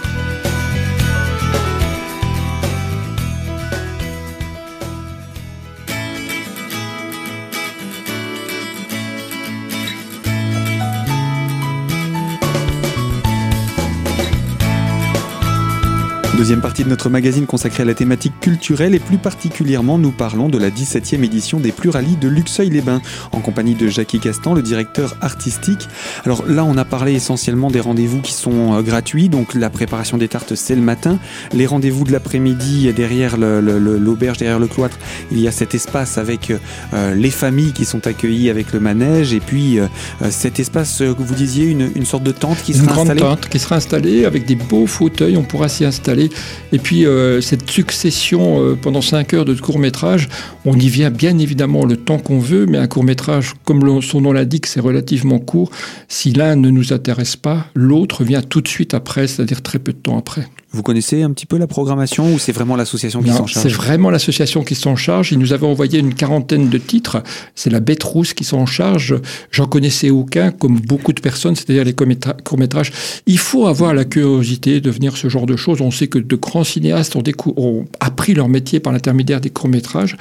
Deuxième 16.42 16.62
partie 16.62 16.84
de 16.84 16.90
notre 16.90 17.08
magazine 17.12 17.46
consacrée 17.46 17.84
à 17.84 17.86
la 17.86 17.94
thématique 17.94 18.34
culturelle 18.40 18.96
et 18.96 19.00
plus 19.00 19.20
particulièrement 19.20 20.00
nous 20.00 20.10
parlons 20.10 20.50
de 20.50 20.58
la 20.58 20.72
17e 20.72 21.24
édition 21.24 21.60
des 21.60 21.72
Pluralies 21.72 22.16
de 22.16 22.28
Luxeuil-les-Bains. 22.28 23.04
En 23.32 23.42
compagnie 23.42 23.76
de 23.76 23.88
Jackie 23.88 24.20
Castan, 24.20 24.56
le 24.56 24.64
directeur 24.64 25.16
artistique. 25.22 25.88
Alors 26.26 26.44
là 26.48 26.66
on 26.66 26.78
a 26.78 26.84
parlé 26.84 27.14
essentiellement 27.14 27.70
des 27.70 27.80
rendez-vous 27.80 28.22
qui 28.22 28.34
sont 28.34 28.74
euh, 28.74 28.82
gratuits, 28.82 29.30
donc 29.30 29.54
la 29.54 29.70
préparation 29.70 30.18
des 30.18 30.28
tartes 30.30 30.56
c'est 30.56 30.74
le 30.74 30.82
matin, 30.82 31.20
les 31.54 31.68
rendez-vous 31.68 32.06
de 32.06 32.12
l'après-midi 32.12 32.92
derrière 32.92 33.38
l'auberge, 33.38 34.40
derrière 34.40 34.58
le 34.58 34.66
cloître, 34.66 34.98
il 35.32 35.40
y 35.40 35.48
a 35.48 35.52
cet 35.52 35.76
espace 35.76 36.18
avec 36.18 36.52
euh, 36.96 37.14
les 37.14 37.30
familles 37.30 37.72
qui 37.72 37.86
sont 37.86 38.08
accueillies 38.08 38.50
avec 38.50 38.74
le 38.74 38.80
manège. 38.80 39.32
Et 39.32 39.42
puis 39.42 39.78
euh, 39.78 39.86
cet 40.32 40.60
espace 40.60 40.98
que 40.98 41.22
vous 41.22 41.36
disiez 41.36 41.68
une, 41.68 42.06
sorte 42.06 42.24
de 42.24 42.32
tente 42.32 42.64
qui 42.64 42.74
sera 42.74 42.94
installée. 42.94 43.12
Une 43.12 43.18
grande 43.18 43.38
tente 43.38 43.50
qui 43.50 43.60
sera 43.60 43.76
installée 43.76 44.26
avec 44.26 44.48
des 44.48 44.56
beaux 44.56 44.88
fauteuils, 44.88 45.38
on 45.38 45.44
pourra 45.44 45.70
s'y 45.70 45.86
installer 45.86 46.31
et 46.72 46.80
puis 46.80 47.06
euh, 47.06 47.42
cette 47.42 47.70
succession 47.70 48.62
euh, 48.62 48.76
pendant 48.76 49.02
5 49.02 49.34
heures 49.34 49.46
de 49.46 49.54
court 49.54 49.80
métrage, 49.80 50.30
on 50.66 50.78
y 50.78 50.90
vient 50.90 51.10
bien 51.10 51.38
évidemment 51.38 51.86
le 51.86 51.98
temps 51.98 52.20
qu'on 52.20 52.40
veut, 52.40 52.66
mais 52.66 52.78
un 52.78 52.88
court 52.88 53.04
métrage, 53.04 53.54
comme 53.66 54.02
son 54.02 54.22
nom 54.22 54.34
l'indique, 54.34 54.68
c'est 54.68 54.80
relativement 54.80 55.40
court. 55.40 55.72
Si 56.08 56.32
l'un 56.32 56.56
ne 56.56 56.70
nous 56.70 56.94
intéresse 56.94 57.36
pas, 57.36 57.68
l'autre 57.76 58.24
vient 58.24 58.42
tout 58.42 58.62
de 58.62 58.68
suite 58.68 58.94
après, 58.94 59.28
c'est-à-dire 59.28 59.62
très 59.62 59.80
peu 59.80 59.94
de 59.94 59.98
temps 59.98 60.18
après. 60.18 60.48
Vous 60.74 60.84
connaissez 60.84 61.22
un 61.22 61.32
petit 61.32 61.46
peu 61.46 61.58
la 61.58 61.68
programmation 61.68 62.34
ou 62.34 62.40
c'est 62.40 62.54
vraiment 62.54 62.78
l'association 62.78 63.22
qui 63.22 63.30
s'en 63.30 63.46
charge 63.46 63.64
C'est 63.64 63.76
vraiment 63.76 64.10
l'association 64.10 64.64
qui 64.64 64.76
s'en 64.76 64.96
charge. 64.96 65.34
Ils 65.34 65.38
nous 65.38 65.52
avaient 65.52 65.68
envoyé 65.68 66.00
une 66.00 66.14
quarantaine 66.14 66.70
de 66.70 66.78
titres. 66.78 67.22
C'est 67.56 67.70
la 67.70 67.82
bête 67.82 68.02
rousse 68.04 68.34
qui 68.34 68.46
s'en 68.46 68.66
charge. 68.66 69.16
J'en 69.52 69.66
connaissais 69.66 70.12
aucun, 70.12 70.52
comme 70.52 70.80
beaucoup 70.80 71.12
de 71.12 71.20
personnes, 71.20 71.58
c'est-à-dire 71.58 71.84
les 71.84 71.94
courts-métrages. 71.94 72.94
Il 73.26 73.38
faut 73.38 73.68
avoir 73.68 73.94
la 73.94 74.06
curiosité 74.06 74.80
de 74.80 74.90
venir 74.90 75.18
ce 75.18 75.28
genre 75.28 75.46
de 75.46 75.58
choses. 75.58 75.82
On 75.82 75.92
sait 75.92 76.08
que 76.08 76.20
de 76.20 76.36
grands 76.38 76.64
cinéastes 76.64 77.18
ont, 77.18 77.24
ont 77.58 77.86
appris 78.00 78.34
leur 78.34 78.48
métier 78.48 78.80
par 78.80 78.94
l'intermédiaire 78.94 79.42
des 79.42 79.50
courts-métrages. 79.50 80.16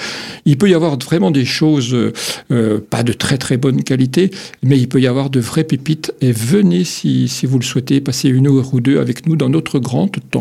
Il 0.46 0.58
peut 0.58 0.68
y 0.68 0.74
avoir 0.74 0.98
vraiment 0.98 1.30
des 1.30 1.44
choses, 1.44 1.94
euh, 1.94 2.80
pas 2.90 3.04
de 3.04 3.12
très 3.12 3.38
très 3.38 3.56
bonne 3.56 3.84
qualité, 3.84 4.32
mais 4.64 4.78
il 4.78 4.88
peut 4.88 5.00
y 5.00 5.06
avoir 5.06 5.30
de 5.30 5.38
vraies 5.38 5.62
pépites. 5.62 6.12
Et 6.20 6.32
venez, 6.32 6.82
si, 6.82 7.28
si 7.28 7.46
vous 7.46 7.60
le 7.60 7.64
souhaitez, 7.64 8.00
passer 8.00 8.28
une 8.28 8.48
heure 8.48 8.74
ou 8.74 8.80
deux 8.80 8.98
avec 8.98 9.28
nous 9.28 9.36
dans 9.36 9.48
notre 9.48 9.78
grande 9.78 10.10
temps 10.32 10.39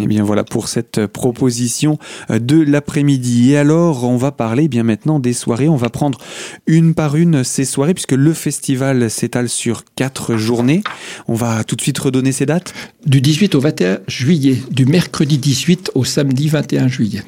Eh 0.00 0.06
bien 0.08 0.24
voilà 0.24 0.42
pour 0.42 0.66
cette 0.66 1.06
proposition 1.06 1.98
de 2.28 2.60
l'après-midi. 2.60 3.52
Et 3.52 3.56
alors, 3.56 4.04
on 4.04 4.16
va 4.16 4.32
parler 4.32 4.66
bien 4.66 4.82
maintenant 4.82 5.20
des 5.20 5.32
soirées. 5.32 5.68
On 5.68 5.76
va 5.76 5.88
prendre 5.88 6.18
une 6.66 6.94
par 6.94 7.14
une 7.14 7.44
ces 7.44 7.64
soirées 7.64 7.94
puisque 7.94 8.12
le 8.12 8.32
festival 8.32 9.08
s'étale 9.08 9.48
sur 9.48 9.84
quatre 9.94 10.36
journées. 10.36 10.82
On 11.28 11.34
va 11.34 11.62
tout 11.62 11.76
de 11.76 11.80
suite 11.80 11.98
redonner 11.98 12.32
ces 12.32 12.46
dates. 12.46 12.74
Du 13.06 13.20
18 13.20 13.54
au 13.54 13.60
21 13.60 14.00
juillet, 14.08 14.58
du 14.70 14.84
mercredi 14.84 15.38
18 15.38 15.92
au 15.94 16.04
samedi 16.04 16.48
21 16.48 16.88
juillet. 16.88 17.22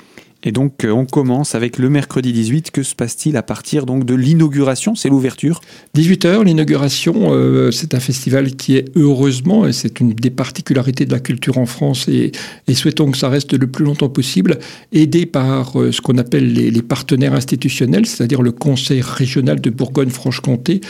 Et 0.47 0.53
donc 0.53 0.85
euh, 0.85 0.93
on 0.93 1.05
commence 1.05 1.57
avec 1.57 1.77
le 1.77 1.91
mercredi 1.91 2.33
18. 2.33 2.71
Que 2.71 2.85
se 2.85 2.95
passe-t-il 2.95 3.37
à 3.37 3.43
partir 3.43 3.85
donc 3.85 4.05
de 4.05 4.15
l'inauguration? 4.15 4.95
C'est 4.95 5.09
l'ouverture 5.09 5.61
18h, 5.97 6.45
l'inauguration, 6.45 7.33
euh, 7.33 7.73
c'est 7.73 7.95
un 7.95 8.01
festival 8.01 8.55
qui 8.55 8.77
est 8.77 8.85
heureusement, 8.95 9.67
et 9.67 9.73
c'est 9.73 9.99
une 9.99 10.13
des 10.13 10.31
particularités 10.31 11.05
de 11.05 11.11
la 11.11 11.19
culture 11.19 11.59
en 11.59 11.67
France, 11.67 12.07
et, 12.09 12.31
souhaitons 12.75 13.11
que 13.11 13.19
ça 13.19 13.29
reste 13.29 13.55
le 13.55 13.67
plus 13.67 13.85
longtemps 13.85 14.09
possible, 14.09 14.59
aidé 14.93 15.27
par 15.27 15.81
euh, 15.81 15.91
ce 15.91 16.01
qu'on 16.01 16.17
appelle 16.17 16.53
les, 16.53 16.71
les, 16.71 16.83
partenaires 16.83 17.35
institutionnels, 17.35 18.07
c'est-à-dire 18.07 18.43
le 18.43 18.53
Conseil 18.53 19.01
régional 19.01 19.61
de 19.61 19.71
Bourgogne-Franche-Comté, 19.71 20.81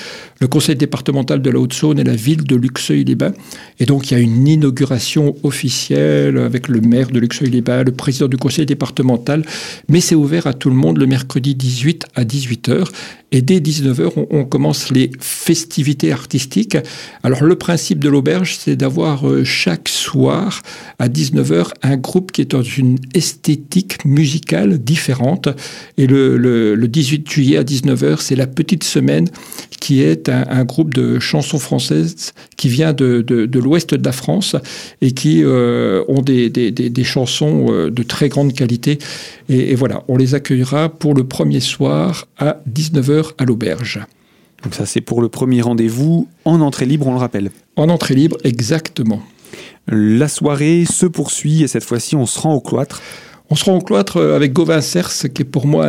le 0.41 0.49
Conseil 0.49 0.77
départemental 0.77 1.41
de 1.41 1.49
la 1.49 1.59
Haute-Saône 1.59 1.99
et 1.99 2.05
la 2.05 2.17
ville 2.17 2.45
de 2.45 2.57
Luxeuil-les-Bains. 2.57 3.33
Et 3.81 3.87
donc 3.87 4.11
il 4.11 4.15
y 4.15 4.17
a 4.17 4.21
une 4.21 4.47
inauguration 4.47 5.35
officielle 5.45 6.37
avec 6.37 6.69
le 6.69 6.83
maire 6.83 7.11
de 7.11 7.19
Luxeuil-les-Bains, 7.19 7.85
le 7.85 7.93
président 7.93 8.29
du 8.29 8.37
Conseil 8.37 8.67
départemental, 8.67 9.46
mais 9.89 10.01
c'est 10.01 10.15
ouvert 10.15 10.47
à 10.47 10.55
tout 10.55 10.71
le 10.71 10.77
monde 10.77 10.99
le 10.99 11.07
mercredi 11.07 11.55
18 11.55 12.07
à 12.15 12.25
18h. 12.25 12.87
Et 13.33 13.43
dès 13.43 13.59
19h, 13.59 14.27
on, 14.31 14.45
commence 14.45 14.91
les 14.91 15.11
festivités 15.19 16.13
artistiques. 16.13 16.79
Alors 17.25 17.43
le 17.43 17.57
principe 17.57 17.99
de 17.99 18.09
l'auberge, 18.09 18.57
c'est 18.59 18.77
d'avoir 18.77 19.29
euh, 19.29 19.43
chaque 19.43 19.89
soir 19.89 20.63
à 21.01 21.09
19h 21.09 21.73
un 21.83 21.97
groupe 21.97 22.31
qui 22.31 22.43
est 22.43 22.53
dans 22.53 22.63
une 22.63 22.99
esthétique 23.15 24.05
musicale 24.05 24.79
différente. 24.79 25.49
Et 25.99 26.07
le, 26.07 26.77
18 26.87 27.29
juillet 27.29 27.57
à 27.57 27.65
19h, 27.65 28.21
c'est 28.21 28.37
la 28.37 28.47
petite 28.47 28.85
semaine 28.85 29.29
qui 29.81 30.03
est 30.03 30.29
un, 30.29 30.65
groupe 30.65 30.95
de 30.95 31.19
chansons 31.19 31.59
françaises 31.59 32.33
qui 32.57 32.69
vient 32.69 32.93
de, 32.93 33.25
l'ouest 33.59 33.95
de 33.95 34.05
la 34.05 34.13
France 34.13 34.55
et 35.01 35.13
qui 35.13 35.43
euh, 35.45 36.05
ont 36.09 36.23
des, 36.23 37.05
chansons 37.05 37.67
euh, 37.71 37.91
de 37.91 38.03
très 38.05 38.29
grande 38.29 38.53
qualité. 38.53 38.99
Et 39.49 39.75
voilà, 39.75 40.03
on 40.09 40.17
les 40.17 40.35
accueillera 40.35 40.89
pour 40.89 41.15
le 41.15 41.25
premier 41.25 41.61
soir 41.61 42.27
à 42.39 42.59
19h 42.73 43.33
à 43.39 43.45
l'auberge. 43.45 44.01
Donc 44.63 44.75
ça 44.75 44.87
c'est 44.87 45.01
pour 45.01 45.21
le 45.21 45.29
premier 45.29 45.63
rendez-vous 45.63 46.29
en 46.45 46.61
entrée 46.61 46.87
libre, 46.87 47.07
on 47.07 47.13
le 47.13 47.19
rappelle. 47.19 47.51
En 47.77 47.89
entrée 47.89 48.15
libre, 48.15 48.37
exactement. 48.45 49.23
La 49.87 50.29
soirée 50.29 50.85
se 50.85 51.07
poursuit 51.07 51.63
et 51.63 51.69
cette 51.69 51.85
fois-ci 51.85 52.17
on 52.17 52.27
se 52.27 52.41
rend 52.41 52.55
au 52.55 52.61
cloître. 52.61 53.01
On 53.49 53.55
se 53.55 53.65
rend 53.65 53.77
au 53.77 53.81
cloître 53.81 54.21
avec 54.21 54.53
Gauvin 54.53 54.81
Cers, 54.81 55.13
qui 55.33 55.43
est 55.43 55.45
pour 55.45 55.67
moi, 55.67 55.87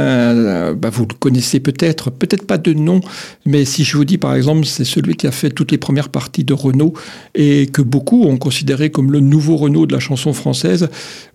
bah, 0.76 0.90
vous 0.92 1.08
le 1.10 1.16
connaissez 1.16 1.60
peut-être, 1.60 2.12
peut-être 2.12 2.46
pas 2.46 2.60
de 2.60 2.74
nom, 2.74 3.02
mais 3.46 3.66
si 3.66 3.84
je 3.84 3.98
vous 3.98 4.06
dis 4.06 4.20
par 4.20 4.36
exemple, 4.36 4.66
c'est 4.66 4.86
celui 4.86 5.16
qui 5.16 5.26
a 5.26 5.32
fait 5.32 5.50
toutes 5.50 5.72
les 5.72 5.80
premières 5.80 6.10
parties 6.10 6.44
de 6.44 6.54
Renault 6.54 6.94
et 7.34 7.66
que 7.66 7.82
beaucoup 7.82 8.26
ont 8.26 8.38
considéré 8.38 8.92
comme 8.92 9.12
le 9.12 9.22
nouveau 9.22 9.58
Renault 9.58 9.88
de 9.88 9.94
la 9.94 10.00
chanson 10.00 10.34
française. 10.34 10.90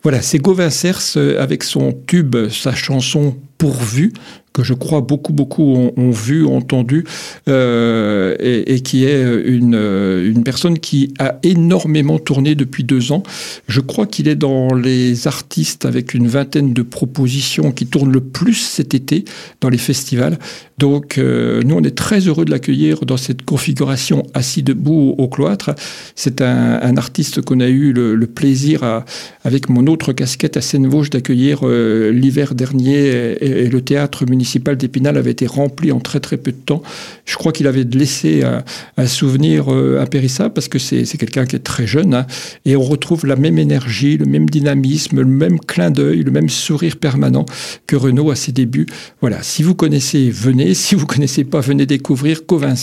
Voilà, 0.05 0.23
c'est 0.23 0.39
Gauvin 0.39 0.71
Cers 0.71 1.17
avec 1.39 1.65
son 1.65 1.93
tube, 2.07 2.37
sa 2.51 2.73
chanson 2.73 3.37
Pourvu, 3.63 4.13
que 4.53 4.65
je 4.65 4.75
crois 4.75 5.03
beaucoup, 5.03 5.33
beaucoup 5.33 5.63
ont, 5.97 6.11
vu, 6.11 6.45
entendu, 6.45 7.05
euh, 7.49 8.35
et, 8.41 8.81
qui 8.81 9.05
est 9.05 9.23
une, 9.45 9.77
une 9.77 10.43
personne 10.43 10.81
qui 10.81 11.15
a 11.21 11.39
énormément 11.45 12.19
tourné 12.19 12.57
depuis 12.57 12.83
deux 12.83 13.13
ans. 13.13 13.23
Je 13.69 13.81
crois 13.81 14.07
qu'il 14.07 14.27
est 14.27 14.35
dans 14.35 14.75
les 14.75 15.29
artistes 15.29 15.87
avec 15.87 16.13
une 16.13 16.27
vingtaine 16.27 16.73
de 16.73 16.83
propositions 16.83 17.71
qui 17.71 17.87
tournent 17.87 18.13
le 18.13 18.21
plus 18.21 18.55
cet 18.55 18.95
été 18.95 19.25
dans 19.61 19.69
les 19.69 19.79
festivals. 19.79 20.39
Donc, 20.83 21.17
euh, 21.17 21.63
nous, 21.65 21.77
on 21.77 21.83
est 21.83 21.97
très 21.97 22.19
heureux 22.27 22.45
de 22.45 22.51
l'accueillir 22.51 23.07
dans 23.07 23.17
cette 23.17 23.43
configuration 23.43 24.25
assis 24.35 24.65
debout 24.65 25.15
au, 25.17 25.29
cloître. 25.29 25.71
C'est 26.17 26.41
un, 26.41 26.97
artiste 26.97 27.41
qu'on 27.41 27.61
a 27.61 27.69
eu 27.69 27.93
le, 27.93 28.27
plaisir, 28.27 28.83
à, 28.83 29.05
avec 29.45 29.69
mon 29.69 29.87
autre 29.87 30.13
casquette 30.13 30.57
à 30.57 30.61
Seine-Vosges, 30.61 31.11
d'accueillir 31.11 31.61
euh, 31.63 32.11
l'hiver 32.11 32.57
dernier, 32.57 33.37
et, 33.41 33.52
et 33.57 33.69
le 33.69 33.81
théâtre 33.81 34.25
municipal 34.29 34.77
d'Épinal 34.77 35.17
avait 35.17 35.31
été 35.31 35.47
rempli 35.47 35.93
en 35.93 36.01
très 36.01 36.21
très 36.21 36.37
peu 36.37 36.53
de 36.53 36.57
temps. 36.57 36.83
Je 37.25 37.37
crois 37.37 37.53
qu'il 37.53 37.67
avait 37.67 37.85
laissé 37.85 38.43
un, 38.45 39.07
souvenir 39.07 39.73
euh, 39.73 40.01
impérissable 40.01 40.55
parce 40.55 40.69
que 40.69 40.79
c'est 40.79 41.05
quelqu'un 41.19 41.45
qui 41.45 41.57
est 41.57 41.61
très 41.61 41.87
jeune 41.87 42.15
hein. 42.15 42.27
et 42.65 42.77
on 42.77 42.83
retrouve 42.83 43.27
la 43.27 43.37
même 43.37 43.59
énergie, 43.59 44.17
le 44.17 44.27
même 44.27 44.49
dynamisme, 44.49 45.21
le 45.21 45.27
même 45.27 45.59
clin 45.59 45.91
d'œil, 45.91 46.23
le 46.23 46.31
même 46.31 46.49
sourire 46.49 46.97
permanent 46.97 47.47
que 47.87 47.97
Renault 47.97 48.31
à 48.31 48.37
ses 48.37 48.53
débuts. 48.53 48.87
Voilà, 49.21 49.43
si 49.43 49.63
vous 49.63 49.75
connaissez, 49.75 50.31
venez. 50.31 50.75
Si 50.75 50.95
vous 50.95 51.07
connaissez 51.07 51.45
pas, 51.45 51.61
venez 51.61 51.87
découvrir 51.87 52.47
Covin 52.47 52.75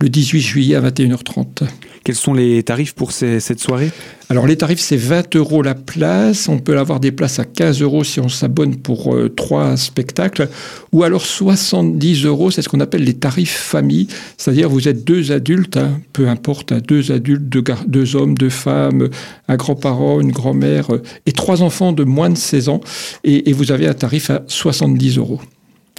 le 0.00 0.08
18 0.08 0.40
juillet 0.40 0.74
à 0.76 0.80
21h30. 0.80 1.64
Quels 2.02 2.14
sont 2.14 2.32
les 2.32 2.62
tarifs 2.62 2.94
pour 2.94 3.12
cette 3.12 3.60
soirée? 3.60 3.90
Alors 4.30 4.46
les 4.46 4.56
tarifs, 4.56 4.80
c'est 4.80 4.96
20 4.96 5.36
euros 5.36 5.60
la 5.62 5.74
place. 5.74 6.48
On 6.48 6.58
peut 6.58 6.78
avoir 6.78 6.98
des 6.98 7.12
places 7.12 7.38
à 7.38 7.44
15 7.44 7.82
euros 7.82 8.04
si 8.04 8.20
on 8.20 8.28
s'abonne 8.28 8.76
pour 8.76 9.14
euh, 9.14 9.28
trois 9.28 9.76
spectacles. 9.76 10.48
Ou 10.92 11.02
alors 11.02 11.26
70 11.26 12.24
euros, 12.24 12.50
c'est 12.50 12.62
ce 12.62 12.70
qu'on 12.70 12.80
appelle 12.80 13.04
les 13.04 13.14
tarifs 13.14 13.56
famille. 13.56 14.08
C'est-à-dire 14.38 14.70
vous 14.70 14.88
êtes 14.88 15.04
deux 15.04 15.30
adultes, 15.30 15.76
hein, 15.76 16.00
peu 16.14 16.28
importe, 16.28 16.72
hein, 16.72 16.80
deux 16.86 17.12
adultes, 17.12 17.42
deux, 17.86 18.16
hommes, 18.16 18.36
deux 18.36 18.50
femmes, 18.50 19.10
un 19.48 19.56
grand-parent, 19.56 20.20
une 20.20 20.32
grand-mère, 20.32 20.94
euh, 20.94 21.02
et 21.26 21.32
trois 21.32 21.62
enfants 21.62 21.92
de 21.92 22.04
moins 22.04 22.30
de 22.30 22.38
16 22.38 22.70
ans. 22.70 22.80
et 23.24 23.52
vous 23.52 23.72
avez 23.72 23.86
un 23.86 23.94
tarif 23.94 24.30
à 24.30 24.42
70 24.46 25.18
euros. 25.18 25.40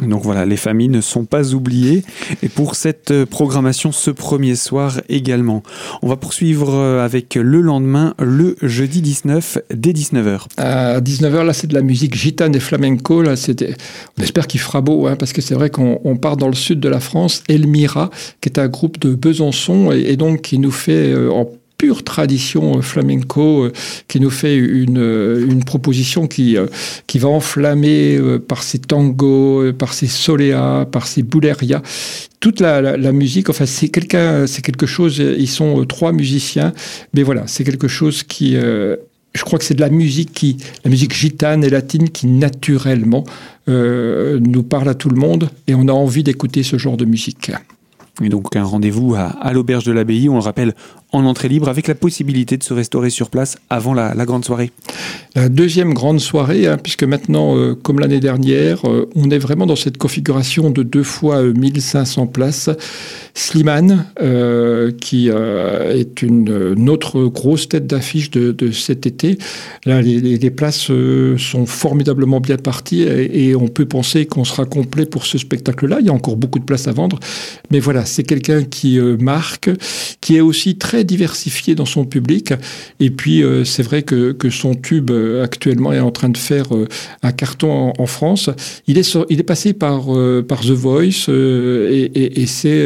Donc 0.02 0.24
voilà, 0.24 0.46
les 0.46 0.58
familles 0.58 0.90
ne 0.90 1.02
sont 1.02 1.26
pas 1.26 1.54
oubliées. 1.54 2.04
Et 2.44 2.50
pour 2.50 2.76
cette 2.76 3.12
euh, 3.12 3.26
programmation, 3.26 3.92
ce 3.92 4.12
premier 4.12 4.56
soir 4.56 5.02
également. 5.10 5.64
On 6.02 6.08
va 6.08 6.16
poursuivre 6.16 6.74
euh, 6.74 7.06
avec 7.06 7.36
le 7.36 7.62
lendemain, 7.62 8.14
le 8.20 8.56
jeudi 8.62 9.02
19, 9.02 9.60
dès 9.74 9.92
19h. 9.92 10.42
À 10.58 11.00
19h, 11.00 11.46
là, 11.46 11.54
c'est 11.54 11.68
de 11.68 11.74
la 11.74 11.82
musique 11.82 12.16
gitane 12.16 12.56
et 12.56 12.60
flamenco. 12.60 13.22
Là, 13.22 13.36
on 14.18 14.24
espère 14.24 14.48
qu'il 14.48 14.60
fera 14.60 14.82
beau, 14.82 15.08
hein, 15.08 15.16
parce 15.16 15.34
que 15.34 15.42
c'est 15.42 15.56
vrai 15.56 15.70
qu'on 15.70 16.18
part 16.18 16.38
dans 16.38 16.48
le 16.48 16.56
sud 16.56 16.80
de 16.80 16.90
la 16.90 17.00
France. 17.00 17.44
Elmira, 17.48 18.10
qui 18.42 18.50
est 18.50 18.60
un 18.60 18.68
groupe 18.68 19.00
de 19.00 19.14
Besançon, 19.14 19.92
et, 19.92 20.16
donc 20.18 20.42
qui 20.42 20.60
nous 20.60 20.72
fait 20.72 21.12
euh, 21.12 21.32
en 21.32 21.50
pure 21.82 22.04
tradition 22.04 22.78
euh, 22.78 22.82
flamenco 22.82 23.64
euh, 23.64 23.72
qui 24.08 24.20
nous 24.20 24.30
fait 24.30 24.56
une, 24.56 25.00
euh, 25.00 25.50
une 25.50 25.64
proposition 25.64 26.28
qui, 26.28 26.56
qui 27.08 27.18
va 27.18 27.28
enflammer 27.30 28.20
par 28.48 28.62
ses 28.62 28.78
tangos, 28.78 29.74
par 29.74 29.94
ses 29.94 30.06
soleas, 30.06 30.86
par 30.86 31.08
ses 31.08 31.24
bouleria 31.24 31.82
toute 32.40 32.60
la, 32.60 33.12
musique, 33.12 33.50
enfin 33.50 33.66
c'est 33.66 33.90
quelqu'un, 33.90 34.46
c'est 34.48 34.62
quelque 34.62 34.86
chose. 34.86 35.18
Ils 35.20 35.48
sont 35.48 35.86
trois 35.86 36.12
musiciens, 36.12 36.74
mais 37.14 37.24
voilà, 37.24 37.44
c'est 37.46 37.64
quelque 37.64 37.88
chose 37.88 38.24
qui, 38.24 38.54
je 38.54 39.44
crois 39.44 39.60
que 39.60 39.66
c'est 39.66 39.76
de 39.76 39.82
la 39.82 39.90
musique 39.90 40.34
qui, 40.34 40.58
la 40.84 40.90
musique 40.90 41.14
gitane 41.14 41.64
et 41.64 41.70
latine 41.70 42.10
qui 42.10 42.26
naturellement 42.28 43.24
nous 43.68 44.64
parle 44.64 44.90
à 44.90 44.96
tout 44.96 45.10
le 45.10 45.18
monde, 45.18 45.50
et 45.68 45.76
on 45.76 45.88
a 45.88 45.94
envie 45.94 46.24
d'écouter 46.24 46.64
ce 46.64 46.78
genre 46.78 46.98
de 46.98 47.06
musique. 47.06 47.52
Et 48.22 48.30
donc 48.30 48.56
un 48.56 48.64
rendez-vous 48.64 49.16
à, 49.16 49.54
l'auberge 49.54 49.84
de 49.84 49.92
l'abbaye, 49.92 50.30
on 50.30 50.36
le 50.36 50.42
rappelle, 50.42 50.76
en 51.14 51.26
entrée 51.26 51.50
libre, 51.50 51.68
avec 51.68 51.88
la 51.88 51.96
possibilité 51.96 52.58
de 52.58 52.64
se 52.64 52.74
restaurer 52.74 53.10
sur 53.10 53.30
place 53.30 53.58
avant 53.70 53.94
la, 53.94 54.14
grande 54.26 54.46
soirée. 54.46 54.72
La 55.36 55.50
deuxième 55.50 55.94
grande 55.94 56.20
soirée, 56.20 56.68
hein, 56.68 56.78
puisque 56.82 57.04
maintenant, 57.04 57.58
euh, 57.58 57.76
comme 57.76 58.00
l'année 58.00 58.20
dernière, 58.20 58.88
euh, 58.88 59.10
on 59.16 59.30
est 59.30 59.38
vraiment 59.38 59.66
dans 59.66 59.76
cette 59.76 59.98
configuration 59.98 60.70
de 60.70 60.84
deux 60.84 61.04
fois 61.04 61.44
1500 61.44 62.24
euh, 62.24 62.26
places. 62.28 62.70
Slimane, 63.34 64.08
qui 65.00 65.30
est 65.30 66.22
une, 66.22 66.90
autre 66.90 67.24
grosse 67.28 67.70
tête 67.70 67.88
d'affiche 67.88 68.30
de, 68.30 68.72
cet 68.72 69.06
été. 69.06 69.38
Là, 69.86 70.02
les, 70.02 70.52
places 70.52 70.92
sont 71.38 71.66
formidablement 71.66 72.42
bien 72.42 72.58
parties 72.58 73.04
et 73.04 73.56
on 73.56 73.70
peut 73.70 73.86
penser 73.86 74.26
qu'on 74.26 74.44
sera 74.44 74.66
complet 74.66 75.06
pour 75.06 75.26
ce 75.26 75.38
spectacle-là. 75.38 76.00
Il 76.02 76.08
y 76.08 76.10
a 76.10 76.14
encore 76.14 76.36
beaucoup 76.36 76.60
de 76.60 76.66
places 76.66 76.90
à 76.90 76.92
vendre. 76.92 77.20
Mais 77.72 77.80
voilà, 77.80 78.04
c'est 78.04 78.24
quelqu'un 78.24 78.64
qui 78.64 79.00
marque, 79.00 79.70
qui 80.20 80.36
est 80.36 80.42
aussi 80.42 80.76
très 80.78 81.01
diversifié 81.04 81.76
dans 81.76 81.86
son 81.86 82.06
public. 82.06 82.54
Et 83.00 83.10
puis, 83.10 83.44
euh, 83.44 83.64
c'est 83.66 83.84
vrai 83.84 84.04
que, 84.04 84.32
que, 84.32 84.50
son 84.50 84.76
tube 84.76 85.12
euh, 85.12 85.44
actuellement 85.44 85.94
est 85.94 86.00
en 86.00 86.12
train 86.12 86.30
de 86.30 86.38
faire 86.38 86.76
euh, 86.76 86.88
un 87.24 87.32
carton 87.32 87.94
en, 87.98 88.06
France. 88.06 88.50
Il 88.88 88.98
est, 88.98 89.18
il 89.30 89.40
est 89.40 89.44
passé 89.44 89.74
par, 89.74 90.08
par 90.48 90.62
The 90.62 90.72
Voice 90.72 91.30
et, 91.30 92.46
c'est, 92.46 92.86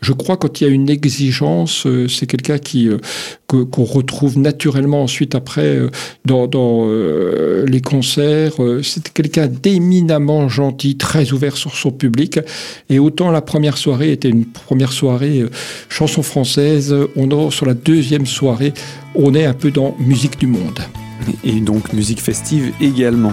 je 0.00 0.12
crois, 0.12 0.36
quand 0.36 0.60
il 0.60 0.64
y 0.64 0.66
a 0.66 0.70
une 0.70 0.90
exigence, 0.90 1.86
c'est 2.08 2.26
quelqu'un 2.26 2.58
qui 2.58 2.88
qu'on 3.46 3.84
retrouve 3.84 4.38
naturellement 4.38 5.04
ensuite 5.04 5.36
après 5.36 5.78
dans, 6.24 6.48
dans 6.48 6.88
les 7.64 7.80
concerts. 7.80 8.54
C'est 8.82 9.12
quelqu'un 9.12 9.46
d'éminemment 9.46 10.48
gentil, 10.48 10.96
très 10.96 11.32
ouvert 11.32 11.56
sur 11.56 11.76
son 11.76 11.92
public. 11.92 12.40
Et 12.90 12.98
autant 12.98 13.30
la 13.30 13.42
première 13.42 13.78
soirée 13.78 14.10
était 14.10 14.30
une 14.30 14.46
première 14.46 14.92
soirée 14.92 15.44
chanson 15.88 16.22
française, 16.22 16.94
on 17.16 17.30
a 17.30 17.45
sur 17.50 17.66
la 17.66 17.74
deuxième 17.74 18.26
soirée, 18.26 18.72
on 19.14 19.34
est 19.34 19.44
un 19.44 19.54
peu 19.54 19.70
dans 19.70 19.94
musique 19.98 20.38
du 20.38 20.46
monde. 20.46 20.80
Et 21.44 21.60
donc 21.60 21.92
musique 21.92 22.20
festive 22.20 22.72
également. 22.80 23.32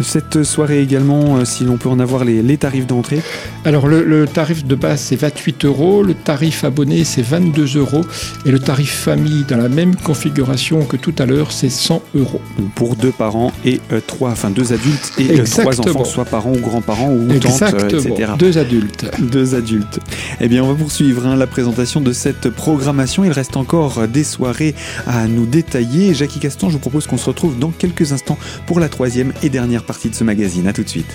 Cette 0.00 0.42
soirée 0.42 0.80
également, 0.80 1.36
euh, 1.36 1.44
si 1.44 1.64
l'on 1.64 1.76
peut 1.76 1.88
en 1.88 2.00
avoir 2.00 2.24
les, 2.24 2.56
tarifs 2.56 2.86
d'entrée 2.86 3.20
Alors 3.64 3.86
le, 3.86 4.26
tarif 4.26 4.64
de 4.64 4.74
base 4.74 5.00
c'est 5.00 5.16
28 5.16 5.64
euros, 5.64 6.02
le 6.02 6.14
tarif 6.14 6.64
abonné 6.64 7.04
c'est 7.04 7.22
22 7.22 7.78
euros 7.78 8.02
et 8.44 8.50
le 8.50 8.58
tarif 8.58 8.92
famille 8.92 9.44
dans 9.48 9.56
la 9.56 9.68
même 9.68 9.96
configuration 9.96 10.84
que 10.84 10.96
tout 10.96 11.14
à 11.18 11.26
l'heure 11.26 11.52
c'est 11.52 11.70
100 11.70 12.02
euros. 12.14 12.40
Pour 12.74 12.96
deux 12.96 13.12
parents 13.12 13.52
et 13.64 13.80
euh, 13.92 14.00
trois, 14.06 14.30
enfin 14.30 14.50
deux 14.50 14.72
adultes 14.72 15.12
et 15.18 15.40
euh, 15.40 15.44
trois 15.44 15.80
enfants, 15.80 16.04
soit 16.04 16.24
parents 16.24 16.52
ou 16.52 16.60
grands-parents 16.60 17.12
ou 17.12 17.26
tantes, 17.38 17.92
etc. 17.92 18.32
Deux 18.38 18.58
adultes. 18.58 19.06
Deux 19.20 19.54
adultes. 19.54 20.00
Eh 20.40 20.48
bien 20.48 20.62
on 20.64 20.68
va 20.68 20.74
poursuivre 20.74 21.26
hein, 21.26 21.36
la 21.36 21.46
présentation 21.46 22.00
de 22.00 22.12
cette 22.12 22.48
programmation. 22.50 23.24
Il 23.24 23.32
reste 23.32 23.56
encore 23.56 24.08
des 24.08 24.24
soirées 24.24 24.74
à 25.06 25.26
nous 25.26 25.46
détailler. 25.46 26.14
Jackie 26.14 26.38
Castan, 26.38 26.68
je 26.68 26.74
vous 26.74 26.78
propose 26.78 27.01
qu'on 27.06 27.16
se 27.16 27.26
retrouve 27.26 27.58
dans 27.58 27.70
quelques 27.70 28.12
instants 28.12 28.38
pour 28.66 28.80
la 28.80 28.88
troisième 28.88 29.32
et 29.42 29.48
dernière 29.48 29.84
partie 29.84 30.10
de 30.10 30.14
ce 30.14 30.24
magazine. 30.24 30.66
A 30.66 30.72
tout 30.72 30.84
de 30.84 30.88
suite. 30.88 31.14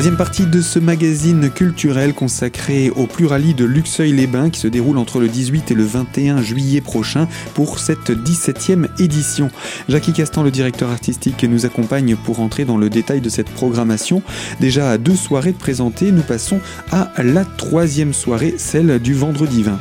Troisième 0.00 0.16
partie 0.16 0.46
de 0.46 0.62
ce 0.62 0.78
magazine 0.78 1.50
culturel 1.50 2.14
consacré 2.14 2.88
au 2.88 3.06
pluralis 3.06 3.52
de 3.52 3.66
Luxeuil-les-Bains 3.66 4.48
qui 4.48 4.58
se 4.58 4.66
déroule 4.66 4.96
entre 4.96 5.20
le 5.20 5.28
18 5.28 5.72
et 5.72 5.74
le 5.74 5.84
21 5.84 6.40
juillet 6.40 6.80
prochain 6.80 7.28
pour 7.52 7.78
cette 7.78 8.08
17e 8.08 8.88
édition. 8.98 9.50
Jackie 9.90 10.14
Castan, 10.14 10.42
le 10.42 10.50
directeur 10.50 10.88
artistique, 10.88 11.44
nous 11.44 11.66
accompagne 11.66 12.16
pour 12.16 12.40
entrer 12.40 12.64
dans 12.64 12.78
le 12.78 12.88
détail 12.88 13.20
de 13.20 13.28
cette 13.28 13.50
programmation. 13.50 14.22
Déjà 14.58 14.90
à 14.90 14.96
deux 14.96 15.16
soirées 15.16 15.52
présentées, 15.52 16.12
nous 16.12 16.22
passons 16.22 16.60
à 16.90 17.12
la 17.22 17.44
troisième 17.44 18.14
soirée, 18.14 18.54
celle 18.56 19.00
du 19.00 19.12
vendredi 19.12 19.62
20. 19.64 19.78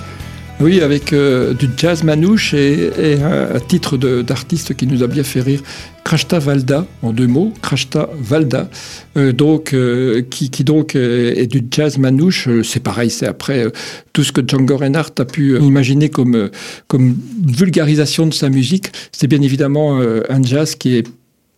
Oui, 0.62 0.82
avec 0.82 1.14
euh, 1.14 1.54
du 1.54 1.70
jazz 1.78 2.04
manouche 2.04 2.54
et, 2.54 2.92
un 3.24 3.60
titre 3.62 3.96
d'artiste 3.96 4.76
qui 4.76 4.88
nous 4.88 5.04
a 5.04 5.08
bien 5.08 5.24
fait 5.24 5.40
rire, 5.40 5.62
Krashta 6.04 6.38
Valda, 6.38 6.86
en 7.02 7.14
deux 7.14 7.28
mots, 7.28 7.54
Krashta 7.62 8.10
Valda, 8.20 8.70
euh, 9.16 9.32
donc, 9.32 9.74
euh, 9.74 10.22
qui, 10.30 10.50
donc 10.66 10.96
est 10.96 11.48
du 11.48 11.66
jazz 11.72 11.98
manouche. 11.98 12.50
C'est 12.64 12.82
pareil, 12.82 13.10
c'est 13.10 13.26
après 13.26 13.72
tout 14.12 14.26
ce 14.26 14.34
que 14.34 14.42
Django 14.46 14.76
Reinhardt 14.76 15.14
a 15.20 15.26
pu 15.26 15.58
imaginer 15.60 16.10
comme, 16.10 16.50
comme 16.88 17.16
vulgarisation 17.42 18.28
de 18.28 18.34
sa 18.34 18.50
musique. 18.50 18.88
C'est 19.14 19.28
bien 19.28 19.42
évidemment 19.42 20.02
un 20.02 20.44
jazz 20.44 20.76
qui 20.76 20.98
est 20.98 21.08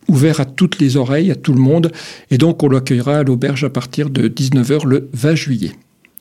ouvert 0.06 0.38
à 0.38 0.44
toutes 0.44 0.78
les 0.78 0.96
oreilles, 0.96 1.32
à 1.32 1.34
tout 1.34 1.54
le 1.54 1.60
monde, 1.60 1.90
et 2.30 2.38
donc 2.38 2.62
on 2.62 2.68
l'accueillera 2.68 3.18
à 3.18 3.22
l'auberge 3.24 3.64
à 3.64 3.70
partir 3.70 4.10
de 4.10 4.28
19h 4.28 4.86
le 4.86 5.08
20 5.12 5.34
juillet. 5.34 5.72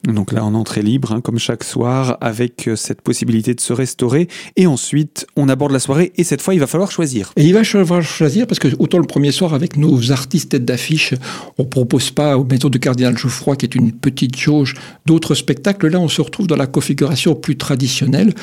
Donc 0.06 0.32
là, 0.32 0.44
en 0.44 0.56
entrée 0.56 0.82
libre, 0.82 1.12
hein, 1.12 1.22
comme 1.22 1.38
chaque 1.38 1.64
soir, 1.64 2.18
avec 2.22 2.68
euh, 2.68 2.76
cette 2.76 3.02
possibilité 3.02 3.54
de 3.54 3.62
se 3.62 3.72
restaurer. 3.72 4.28
Et 4.56 4.66
ensuite, 4.66 5.28
on 5.36 5.48
aborde 5.48 5.72
la 5.72 5.80
soirée. 5.80 6.12
Et 6.18 6.24
cette 6.24 6.42
fois, 6.42 6.56
il 6.56 6.60
va 6.60 6.66
falloir 6.66 6.92
choisir. 6.92 7.32
Et 7.36 7.44
il 7.44 7.54
va 7.54 7.64
falloir 7.64 8.02
choisir 8.02 8.48
parce 8.48 8.58
que 8.58 8.68
autant 8.80 8.98
le 8.98 9.06
premier 9.06 9.32
soir, 9.32 9.54
avec 9.54 9.78
nos 9.78 10.12
artistes 10.12 10.50
tête 10.50 10.66
d'affiche, 10.66 11.14
on 11.60 11.66
propose 11.66 12.10
pas 12.10 12.38
au 12.38 12.44
Maison 12.44 12.70
du 12.70 12.80
Cardinal 12.80 13.16
Jouffroy, 13.16 13.56
qui 13.56 13.66
est 13.66 13.76
une 13.76 13.92
petite 13.92 14.36
jauge, 14.36 14.74
d'autres 15.06 15.36
spectacles. 15.36 15.88
Là, 15.88 16.00
on 16.00 16.08
se 16.08 16.22
retrouve 16.22 16.48
dans 16.48 16.56
la 16.56 16.68
configuration 16.68 17.36
plus 17.36 17.58
traditionnelle. 17.58 18.34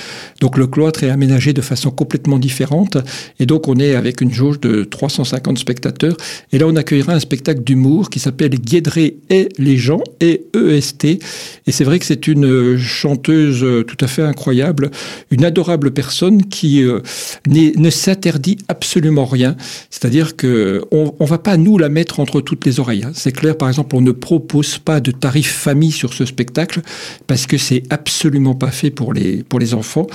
Donc 0.41 0.57
le 0.59 0.69
cloître 0.69 1.03
est 1.03 1.11
aménagé 1.11 1.53
de 1.53 1.61
façon 1.61 1.91
complètement 1.91 2.39
différente. 2.39 2.99
Et 3.41 3.47
donc, 3.47 3.67
on 3.67 3.77
est 3.77 3.97
avec 3.97 4.21
une 4.21 4.33
jauge 4.33 4.61
de 4.61 4.85
350 4.85 5.59
spectateurs. 5.59 6.17
Et 6.53 6.59
là, 6.59 6.67
on 6.69 6.77
accueillera 6.77 7.15
un 7.15 7.21
spectacle 7.21 7.63
d'humour 7.65 8.11
qui 8.11 8.21
s'appelle 8.21 8.51
Guédré 8.51 9.19
et 9.29 9.49
les 9.59 9.77
gens, 9.77 10.03
et 10.21 10.47
EST 10.55 11.19
et 11.67 11.73
c'est 11.73 11.85
vrai 11.85 11.99
que 11.99 12.05
c'est 12.05 12.27
une 12.27 12.77
chanteuse 12.79 13.63
euh, 13.63 13.85
tout 13.85 14.03
à 14.05 14.09
fait 14.09 14.23
incroyable, 14.23 14.91
une 15.31 15.45
adorable 15.45 15.91
personne 15.91 16.45
qui 16.47 16.83
euh, 16.83 17.01
ne 17.47 17.91
s'interdit 17.91 18.59
absolument 18.69 19.25
rien. 19.25 19.57
C'est-à-dire 19.91 20.37
que 20.37 20.83
on, 20.91 21.25
va 21.25 21.39
pas 21.39 21.57
nous 21.57 21.79
la 21.79 21.89
mettre 21.89 22.21
entre 22.21 22.41
toutes 22.41 22.65
les 22.65 22.81
oreilles. 22.81 23.05
Hein. 23.05 23.13
C'est 23.15 23.33
clair, 23.33 23.57
par 23.57 23.69
exemple, 23.69 23.95
on 23.97 24.01
ne 24.01 24.13
propose 24.13 24.79
pas 24.79 25.01
de 25.01 25.11
tarif 25.11 25.53
famille 25.53 25.93
sur 25.93 26.15
ce 26.15 26.25
spectacle 26.25 26.81
parce 27.27 27.47
que 27.47 27.59
c'est 27.59 27.83
absolument 27.91 28.55
pas 28.55 28.71
fait 28.71 28.91
pour 28.91 29.13
les 29.13 29.43
pour 29.43 29.59
les 29.59 29.75
enfants. 29.75 30.07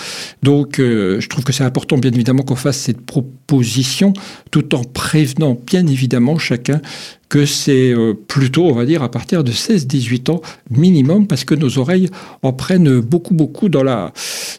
Donc, 0.41 0.79
euh, 0.79 1.19
je 1.19 1.29
trouve 1.29 1.43
que 1.43 1.53
c'est 1.53 1.63
important, 1.63 1.97
bien 1.97 2.12
évidemment, 2.12 2.43
qu'on 2.43 2.55
fasse 2.55 2.77
cette 2.77 3.01
proposition 3.01 4.13
tout 4.51 4.75
en 4.75 4.84
prévenant, 4.84 5.60
bien 5.65 5.86
évidemment, 5.88 6.38
chacun 6.38 6.81
que 7.29 7.45
c'est 7.45 7.91
euh, 7.91 8.13
plutôt, 8.13 8.65
on 8.65 8.73
va 8.73 8.86
dire, 8.86 9.01
à 9.03 9.09
partir 9.09 9.43
de 9.43 9.51
16-18 9.51 10.31
ans 10.31 10.41
minimum, 10.69 11.27
parce 11.27 11.45
que 11.45 11.55
nos 11.55 11.79
oreilles 11.79 12.09
en 12.41 12.53
prennent 12.53 12.99
beaucoup, 12.99 13.33
beaucoup 13.33 13.69
dans 13.69 13.83
la, 13.83 14.13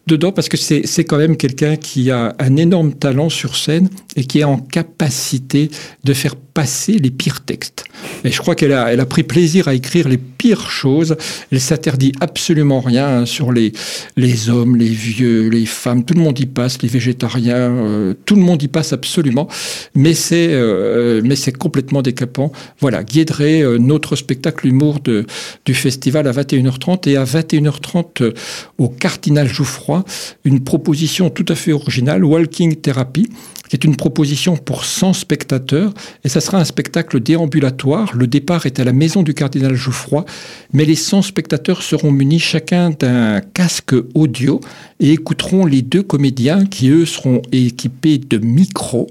dedans, 0.07 0.33
parce 0.33 0.49
que 0.49 0.57
c'est 0.57 1.05
quand 1.05 1.19
même 1.19 1.37
quelqu'un 1.37 1.77
qui 1.77 2.11
a 2.11 2.35
un 2.39 2.57
énorme 2.57 2.93
talent 2.95 3.29
sur 3.29 3.57
scène 3.57 3.89
et 4.17 4.25
qui 4.25 4.41
est 4.41 4.45
en 4.45 4.59
capacité 4.59 5.71
de 6.05 6.13
faire 6.13 6.37
passer 6.37 6.93
les 6.93 7.11
pires 7.11 7.45
textes. 7.45 7.85
Et 8.25 8.31
je 8.31 8.39
crois 8.39 8.55
qu'elle 8.55 8.73
a, 8.73 8.93
elle 8.93 9.01
a 9.01 9.07
pris 9.07 9.23
plaisir 9.23 9.69
à 9.69 9.75
écrire 9.75 10.09
les 10.09 10.19
pires 10.45 10.71
choses. 10.71 11.17
Elle 11.51 11.61
s'interdit 11.61 12.13
absolument 12.21 12.81
rien 12.81 13.25
sur 13.25 13.51
les, 13.51 13.73
les 14.19 14.51
hommes, 14.51 14.77
les 14.77 14.91
vieux, 14.91 15.49
les 15.49 15.65
femmes. 15.65 16.05
Tout 16.05 16.13
le 16.13 16.21
monde 16.21 16.39
y 16.39 16.45
passe, 16.45 16.83
les 16.83 16.89
végétariens. 16.89 17.71
Euh, 17.71 18.15
tout 18.27 18.35
le 18.35 18.43
monde 18.43 18.63
y 18.63 18.69
passe 18.69 18.93
absolument. 18.93 19.49
Mais 19.95 20.13
c'est, 20.13 20.49
euh, 20.51 21.23
mais 21.25 21.35
c'est 21.35 21.57
complètement 21.57 22.03
décapant. 22.03 22.53
Voilà, 22.79 23.05
Guédré, 23.05 23.63
euh, 23.63 23.79
notre 23.79 24.17
spectacle 24.17 24.67
humour 24.67 25.01
de, 25.01 25.25
du 25.65 25.73
festival 25.73 26.29
à 26.29 26.33
21h30 26.33 27.09
et 27.09 27.17
à 27.17 27.25
21h30 27.25 28.35
au 28.77 28.89
Cardinal 28.89 29.49
Jouffroy, 29.49 30.05
une 30.45 30.63
proposition 30.63 31.31
tout 31.31 31.47
à 31.49 31.55
fait 31.55 31.73
originale, 31.73 32.23
Walking 32.23 32.77
Therapy 32.77 33.31
qui 33.69 33.77
est 33.77 33.85
une 33.85 33.97
proposition 33.97 34.57
pour 34.57 34.85
100 34.85 35.13
spectateurs. 35.15 35.93
Et 36.25 36.29
ça 36.29 36.41
sera 36.41 36.59
un 36.59 36.65
spectacle 36.65 37.21
déambulatoire. 37.21 38.15
Le 38.15 38.27
départ 38.27 38.67
est 38.67 38.81
à 38.81 38.85
la 38.85 38.93
maison 38.93 39.23
du 39.23 39.35
cardinal 39.35 39.75
Jouffroy, 39.75 40.25
mais 40.73 40.85
les 40.85 40.95
100 40.95 41.23
spectateurs 41.23 41.83
seront 41.83 42.11
munis 42.11 42.41
chacun 42.41 42.91
d'un 42.91 43.41
casque 43.41 43.95
audio 44.15 44.61
et 45.01 45.13
écouteront 45.13 45.67
les 45.67 45.83
deux 45.83 46.03
comédiens 46.03 46.67
qui, 46.67 46.91
eux, 46.91 47.07
seront 47.07 47.43
équipés 47.53 48.19
de 48.19 48.39
micros. 48.39 49.09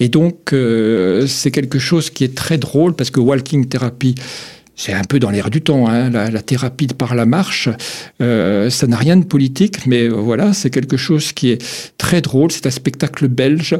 Et 0.00 0.08
donc, 0.08 0.52
euh, 0.52 1.26
c'est 1.26 1.50
quelque 1.50 1.78
chose 1.78 2.10
qui 2.10 2.24
est 2.24 2.34
très 2.34 2.58
drôle 2.58 2.94
parce 2.94 3.10
que 3.10 3.20
Walking 3.20 3.66
Therapy, 3.66 4.14
c'est 4.76 4.92
un 4.92 5.04
peu 5.04 5.18
dans 5.18 5.30
l'air 5.30 5.48
du 5.48 5.62
temps, 5.62 5.88
hein, 5.88 6.10
la, 6.10 6.42
thérapie 6.42 6.86
par 6.88 7.14
la 7.14 7.24
marche. 7.24 7.70
Euh, 8.20 8.68
ça 8.68 8.86
n'a 8.86 8.98
rien 8.98 9.16
de 9.16 9.24
politique, 9.24 9.86
mais 9.86 10.06
voilà, 10.06 10.52
c'est 10.52 10.68
quelque 10.68 10.98
chose 10.98 11.32
qui 11.32 11.50
est 11.50 11.92
très 11.96 12.20
drôle. 12.20 12.52
C'est 12.52 12.66
un 12.66 12.70
spectacle 12.70 13.26
belge 13.26 13.76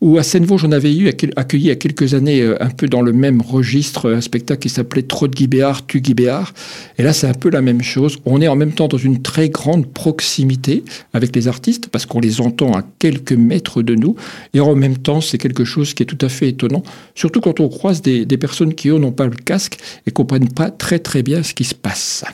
où 0.00 0.18
à 0.18 0.22
Seine-Vosges, 0.22 0.64
on 0.64 0.72
avait 0.72 0.94
eu 0.94 1.08
accueilli 1.08 1.64
il 1.64 1.68
y 1.68 1.70
a 1.70 1.76
quelques 1.76 2.14
années 2.14 2.42
euh, 2.42 2.62
un 2.62 2.70
peu 2.70 2.86
dans 2.86 3.02
le 3.02 3.12
même 3.12 3.40
registre 3.40 4.12
un 4.12 4.20
spectacle 4.20 4.60
qui 4.60 4.68
s'appelait 4.68 5.02
Trop 5.02 5.26
de 5.26 5.34
Guibéard, 5.34 5.84
Tu 5.86 6.00
Guibéard. 6.00 6.54
Et 6.98 7.02
là, 7.02 7.12
c'est 7.12 7.26
un 7.26 7.34
peu 7.34 7.50
la 7.50 7.60
même 7.60 7.82
chose. 7.82 8.18
On 8.24 8.40
est 8.40 8.48
en 8.48 8.56
même 8.56 8.72
temps 8.72 8.88
dans 8.88 8.98
une 8.98 9.22
très 9.22 9.48
grande 9.48 9.86
proximité 9.86 10.84
avec 11.12 11.34
les 11.34 11.48
artistes 11.48 11.88
parce 11.88 12.06
qu'on 12.06 12.20
les 12.20 12.40
entend 12.40 12.72
à 12.72 12.84
quelques 13.00 13.32
mètres 13.32 13.82
de 13.82 13.96
nous. 13.96 14.14
Et 14.54 14.60
en 14.60 14.76
même 14.76 14.96
temps, 14.96 15.20
c'est 15.20 15.38
quelque 15.38 15.64
chose 15.64 15.92
qui 15.92 16.04
est 16.04 16.06
tout 16.06 16.24
à 16.24 16.28
fait 16.28 16.50
étonnant, 16.50 16.84
surtout 17.14 17.40
quand 17.40 17.58
on 17.58 17.68
croise 17.68 18.00
des, 18.00 18.24
des 18.24 18.36
personnes 18.36 18.74
qui, 18.74 18.88
eux, 18.88 18.98
n'ont 18.98 19.12
pas 19.12 19.26
le 19.26 19.36
casque 19.36 19.78
et 20.06 20.10
qu'on 20.10 20.24
pas 20.44 20.70
très 20.70 20.98
très 20.98 21.22
bien 21.22 21.42
ce 21.42 21.54
qui 21.54 21.64
se 21.64 21.74
passe. 21.74 22.24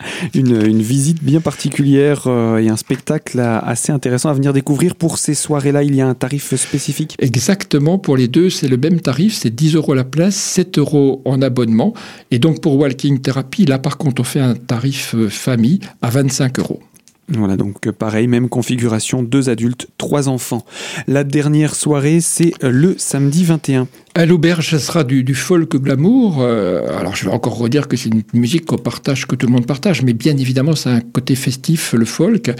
Une, 0.34 0.82
visite 0.82 1.22
bien 1.22 1.40
particulière 1.40 2.24
euh, 2.26 2.58
et 2.58 2.68
un 2.68 2.76
spectacle 2.76 3.40
assez 3.40 3.92
intéressant 3.92 4.28
à 4.28 4.34
venir 4.34 4.52
découvrir. 4.52 4.96
Pour 4.96 5.18
ces 5.18 5.34
soirées-là, 5.34 5.82
il 5.82 5.94
y 5.94 6.00
a 6.00 6.06
un 6.06 6.14
tarif 6.14 6.54
spécifique? 6.54 7.16
Exactement, 7.18 7.98
pour 7.98 8.16
les 8.16 8.28
deux, 8.28 8.50
c'est 8.50 8.68
le 8.68 8.76
même 8.76 9.00
tarif, 9.00 9.34
c'est 9.34 9.54
10 9.54 9.76
euros 9.76 9.94
la 9.94 10.04
place, 10.04 10.34
7 10.34 10.78
euros 10.78 11.22
en 11.24 11.42
abonnement. 11.42 11.94
Et 12.30 12.38
donc 12.38 12.60
pour 12.60 12.76
Walking 12.76 13.20
Therapy, 13.20 13.66
là 13.66 13.78
par 13.78 13.98
contre, 13.98 14.20
on 14.20 14.24
fait 14.24 14.40
un 14.40 14.54
tarif 14.54 15.14
euh, 15.14 15.28
famille 15.28 15.80
à 16.02 16.10
25 16.10 16.58
euros. 16.58 16.80
Voilà, 17.28 17.56
donc 17.56 17.90
pareil, 17.90 18.26
même 18.26 18.50
configuration, 18.50 19.22
deux 19.22 19.48
adultes, 19.48 19.88
trois 19.96 20.28
enfants. 20.28 20.64
La 21.06 21.24
dernière 21.24 21.74
soirée, 21.74 22.20
c'est 22.20 22.52
le 22.60 22.96
samedi 22.98 23.44
21. 23.44 23.88
À 24.14 24.26
l'auberge, 24.26 24.70
ça 24.70 24.78
sera 24.78 25.04
du, 25.04 25.34
folk 25.34 25.74
glamour. 25.76 26.42
Euh, 26.42 26.98
alors, 26.98 27.16
je 27.16 27.24
vais 27.24 27.32
encore 27.32 27.56
redire 27.56 27.88
que 27.88 27.96
c'est 27.96 28.10
une 28.10 28.22
musique 28.34 28.66
qu'on 28.66 28.76
partage, 28.76 29.26
que 29.26 29.36
tout 29.36 29.46
le 29.46 29.52
monde 29.52 29.66
partage, 29.66 30.02
mais 30.02 30.12
bien 30.12 30.36
évidemment, 30.36 30.74
a 30.84 30.90
un 30.90 31.00
côté 31.00 31.34
festif, 31.34 31.94
le 31.94 32.04
folk. 32.04 32.52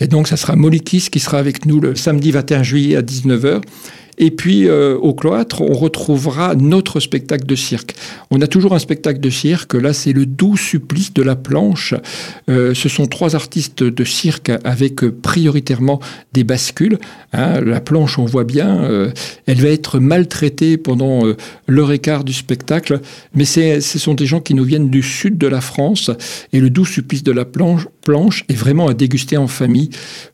Et 0.00 0.06
donc, 0.06 0.28
ça 0.28 0.36
sera 0.36 0.54
Molikis 0.54 1.08
qui 1.10 1.18
sera 1.18 1.38
avec 1.38 1.64
nous 1.64 1.80
le 1.80 1.94
samedi 1.94 2.30
21 2.30 2.62
juillet 2.62 2.96
à 2.96 3.02
19h. 3.02 3.62
Et 4.22 4.30
puis 4.30 4.68
au 4.70 5.14
cloître, 5.14 5.62
on 5.62 5.72
retrouvera 5.72 6.54
notre 6.54 7.00
spectacle 7.00 7.46
de 7.46 7.54
cirque. 7.54 7.94
On 8.30 8.40
a 8.42 8.46
toujours 8.46 8.74
un 8.74 8.78
spectacle 8.78 9.18
de 9.18 9.30
cirque. 9.30 9.72
Là, 9.74 9.94
c'est 9.94 10.12
le 10.12 10.26
doux 10.26 10.58
supplice 10.58 11.12
de 11.14 11.22
la 11.22 11.36
planche. 11.36 11.94
ce 12.46 12.88
sont 12.88 13.06
trois 13.06 13.34
artistes 13.34 13.82
de 13.82 14.04
cirque 14.04 14.52
avec 14.62 15.00
prioritairement 15.06 16.00
des 16.34 16.44
bascules. 16.44 16.98
Hein. 17.32 17.60
la 17.62 17.80
planche, 17.80 18.18
on 18.18 18.26
voit 18.26 18.44
bien, 18.44 19.10
elle 19.46 19.60
va 19.60 19.68
être 19.68 19.98
maltraitée 19.98 20.76
pendant 20.76 21.22
l'heure 21.66 21.92
et 21.92 21.98
quart 21.98 22.22
du 22.22 22.34
spectacle, 22.34 23.00
mais 23.34 23.46
ce 23.46 23.80
sont 23.80 24.14
des 24.14 24.26
gens 24.26 24.40
qui 24.40 24.52
nous 24.52 24.64
viennent 24.64 24.90
du 24.90 25.02
sud 25.02 25.38
de 25.38 25.46
la 25.46 25.62
France 25.62 26.10
et 26.52 26.60
le 26.60 26.68
doux 26.68 26.84
supplice 26.84 27.22
de 27.22 27.32
la 27.32 27.46
planche, 27.46 27.86
est 28.48 28.54
vraiment 28.54 28.88
à 28.88 28.94
déguster 28.94 29.36
en 29.36 29.46
famille 29.46 29.90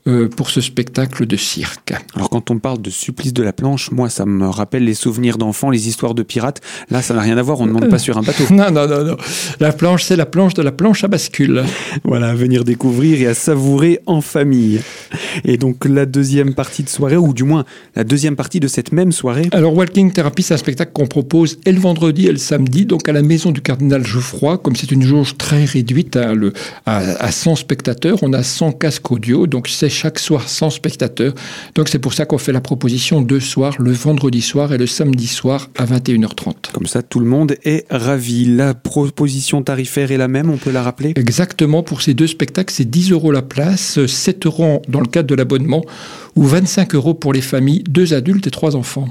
euh, 0.06 0.28
pour 0.28 0.50
ce 0.50 0.60
spectacle 0.60 1.26
de 1.26 1.36
cirque. 1.36 1.92
Alors 2.14 2.30
quand 2.30 2.50
on 2.50 2.58
parle 2.58 2.80
de 2.80 2.90
supplice 2.90 3.34
de 3.34 3.42
la 3.42 3.52
planche, 3.52 3.75
moi 3.92 4.08
ça 4.08 4.26
me 4.26 4.48
rappelle 4.48 4.84
les 4.84 4.94
souvenirs 4.94 5.38
d'enfants, 5.38 5.70
les 5.70 5.88
histoires 5.88 6.14
de 6.14 6.22
pirates. 6.22 6.60
Là 6.90 7.02
ça 7.02 7.14
n'a 7.14 7.20
rien 7.20 7.38
à 7.38 7.42
voir, 7.42 7.60
on 7.60 7.66
ne 7.66 7.72
monte 7.72 7.88
pas 7.88 7.98
sur 7.98 8.18
un 8.18 8.22
bateau. 8.22 8.44
non, 8.50 8.70
non, 8.70 8.86
non, 8.88 9.04
non. 9.04 9.16
La 9.60 9.72
planche 9.72 10.04
c'est 10.04 10.16
la 10.16 10.26
planche 10.26 10.54
de 10.54 10.62
la 10.62 10.72
planche 10.72 11.04
à 11.04 11.08
bascule. 11.08 11.64
Voilà, 12.04 12.30
à 12.30 12.34
venir 12.34 12.64
découvrir 12.64 13.20
et 13.20 13.26
à 13.26 13.34
savourer 13.34 14.00
en 14.06 14.20
famille. 14.20 14.80
Et 15.44 15.56
donc 15.56 15.84
la 15.84 16.06
deuxième 16.06 16.54
partie 16.54 16.82
de 16.82 16.88
soirée, 16.88 17.16
ou 17.16 17.32
du 17.32 17.44
moins 17.44 17.64
la 17.94 18.04
deuxième 18.04 18.36
partie 18.36 18.60
de 18.60 18.68
cette 18.68 18.92
même 18.92 19.12
soirée. 19.12 19.48
Alors 19.52 19.74
Walking 19.74 20.12
Therapy 20.12 20.42
c'est 20.42 20.54
un 20.54 20.58
spectacle 20.58 20.92
qu'on 20.92 21.06
propose 21.06 21.58
et 21.64 21.72
le 21.72 21.80
vendredi 21.80 22.26
et 22.26 22.32
le 22.32 22.38
samedi, 22.38 22.86
donc 22.86 23.08
à 23.08 23.12
la 23.12 23.22
maison 23.22 23.50
du 23.52 23.60
cardinal 23.60 24.04
Geoffroy, 24.04 24.58
comme 24.58 24.76
c'est 24.76 24.90
une 24.90 25.02
jauge 25.02 25.36
très 25.36 25.64
réduite 25.64 26.16
hein, 26.16 26.34
le, 26.34 26.52
à, 26.84 26.98
à 26.98 27.30
100 27.30 27.56
spectateurs, 27.56 28.18
on 28.22 28.32
a 28.32 28.42
100 28.42 28.72
casques 28.72 29.10
audio, 29.10 29.46
donc 29.46 29.68
c'est 29.68 29.88
chaque 29.88 30.18
soir 30.18 30.48
100 30.48 30.70
spectateurs. 30.70 31.34
Donc 31.74 31.88
c'est 31.88 31.98
pour 31.98 32.14
ça 32.14 32.26
qu'on 32.26 32.38
fait 32.38 32.52
la 32.52 32.60
proposition 32.60 33.20
deux 33.20 33.40
le 33.78 33.92
vendredi 33.92 34.42
soir 34.42 34.72
et 34.72 34.78
le 34.78 34.86
samedi 34.86 35.26
soir 35.26 35.70
à 35.78 35.86
21h30. 35.86 36.72
Comme 36.72 36.86
ça, 36.86 37.02
tout 37.02 37.20
le 37.20 37.26
monde 37.26 37.56
est 37.64 37.86
ravi. 37.90 38.44
La 38.44 38.74
proposition 38.74 39.62
tarifaire 39.62 40.12
est 40.12 40.18
la 40.18 40.28
même, 40.28 40.50
on 40.50 40.58
peut 40.58 40.70
la 40.70 40.82
rappeler? 40.82 41.12
Exactement, 41.16 41.82
pour 41.82 42.02
ces 42.02 42.12
deux 42.12 42.26
spectacles, 42.26 42.72
c'est 42.72 42.88
10 42.88 43.12
euros 43.12 43.32
la 43.32 43.42
place, 43.42 44.04
7 44.04 44.46
euros 44.46 44.82
dans 44.88 45.00
le 45.00 45.06
cadre 45.06 45.28
de 45.28 45.34
l'abonnement 45.34 45.82
ou 46.34 46.44
25 46.44 46.94
euros 46.94 47.14
pour 47.14 47.32
les 47.32 47.40
familles, 47.40 47.82
deux 47.88 48.12
adultes 48.12 48.46
et 48.46 48.50
trois 48.50 48.76
enfants. 48.76 49.08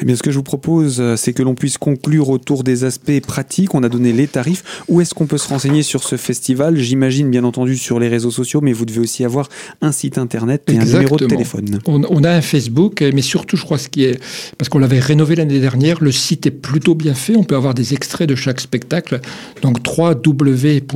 Eh 0.00 0.04
bien, 0.04 0.16
ce 0.16 0.22
que 0.22 0.30
je 0.30 0.36
vous 0.36 0.42
propose, 0.42 1.00
euh, 1.00 1.16
c'est 1.16 1.32
que 1.32 1.42
l'on 1.42 1.54
puisse 1.54 1.78
conclure 1.78 2.28
autour 2.28 2.64
des 2.64 2.84
aspects 2.84 3.20
pratiques. 3.20 3.74
On 3.74 3.82
a 3.82 3.88
donné 3.88 4.12
les 4.12 4.26
tarifs. 4.26 4.82
Où 4.88 5.00
est-ce 5.00 5.14
qu'on 5.14 5.26
peut 5.26 5.38
se 5.38 5.48
renseigner 5.48 5.82
sur 5.82 6.04
ce 6.04 6.16
festival? 6.16 6.76
J'imagine, 6.76 7.30
bien 7.30 7.44
entendu, 7.44 7.76
sur 7.76 7.98
les 7.98 8.08
réseaux 8.08 8.30
sociaux, 8.30 8.60
mais 8.60 8.72
vous 8.72 8.84
devez 8.84 9.00
aussi 9.00 9.24
avoir 9.24 9.48
un 9.80 9.92
site 9.92 10.18
internet 10.18 10.64
et 10.68 10.78
un 10.78 10.84
numéro 10.84 11.16
de 11.16 11.26
téléphone. 11.26 11.78
On, 11.86 12.24
a 12.24 12.30
un 12.30 12.42
Facebook, 12.42 13.02
mais 13.14 13.22
surtout, 13.22 13.56
je 13.56 13.64
crois, 13.64 13.78
ce 13.78 13.88
qui 13.88 14.04
est. 14.04 14.20
Parce 14.56 14.68
qu'on 14.68 14.78
l'avait 14.78 15.00
rénové 15.00 15.34
l'année 15.36 15.60
dernière, 15.60 16.02
le 16.02 16.12
site 16.12 16.46
est 16.46 16.50
plutôt 16.50 16.94
bien 16.94 17.14
fait. 17.14 17.36
On 17.36 17.44
peut 17.44 17.56
avoir 17.56 17.74
des 17.74 17.94
extraits 17.94 18.28
de 18.28 18.34
chaque 18.34 18.60
spectacle. 18.60 19.20
Donc, 19.62 19.78
www.plurali 19.86 20.88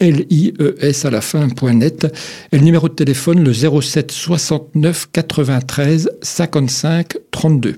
L-I-E-S 0.00 1.04
à 1.04 1.10
la 1.10 1.20
fin.net. 1.20 2.06
Et 2.52 2.58
le 2.58 2.64
numéro 2.64 2.88
de 2.88 2.94
téléphone, 2.94 3.42
le 3.42 3.52
07 3.52 4.10
69 4.10 5.08
93 5.12 6.10
55 6.22 7.16
32. 7.30 7.76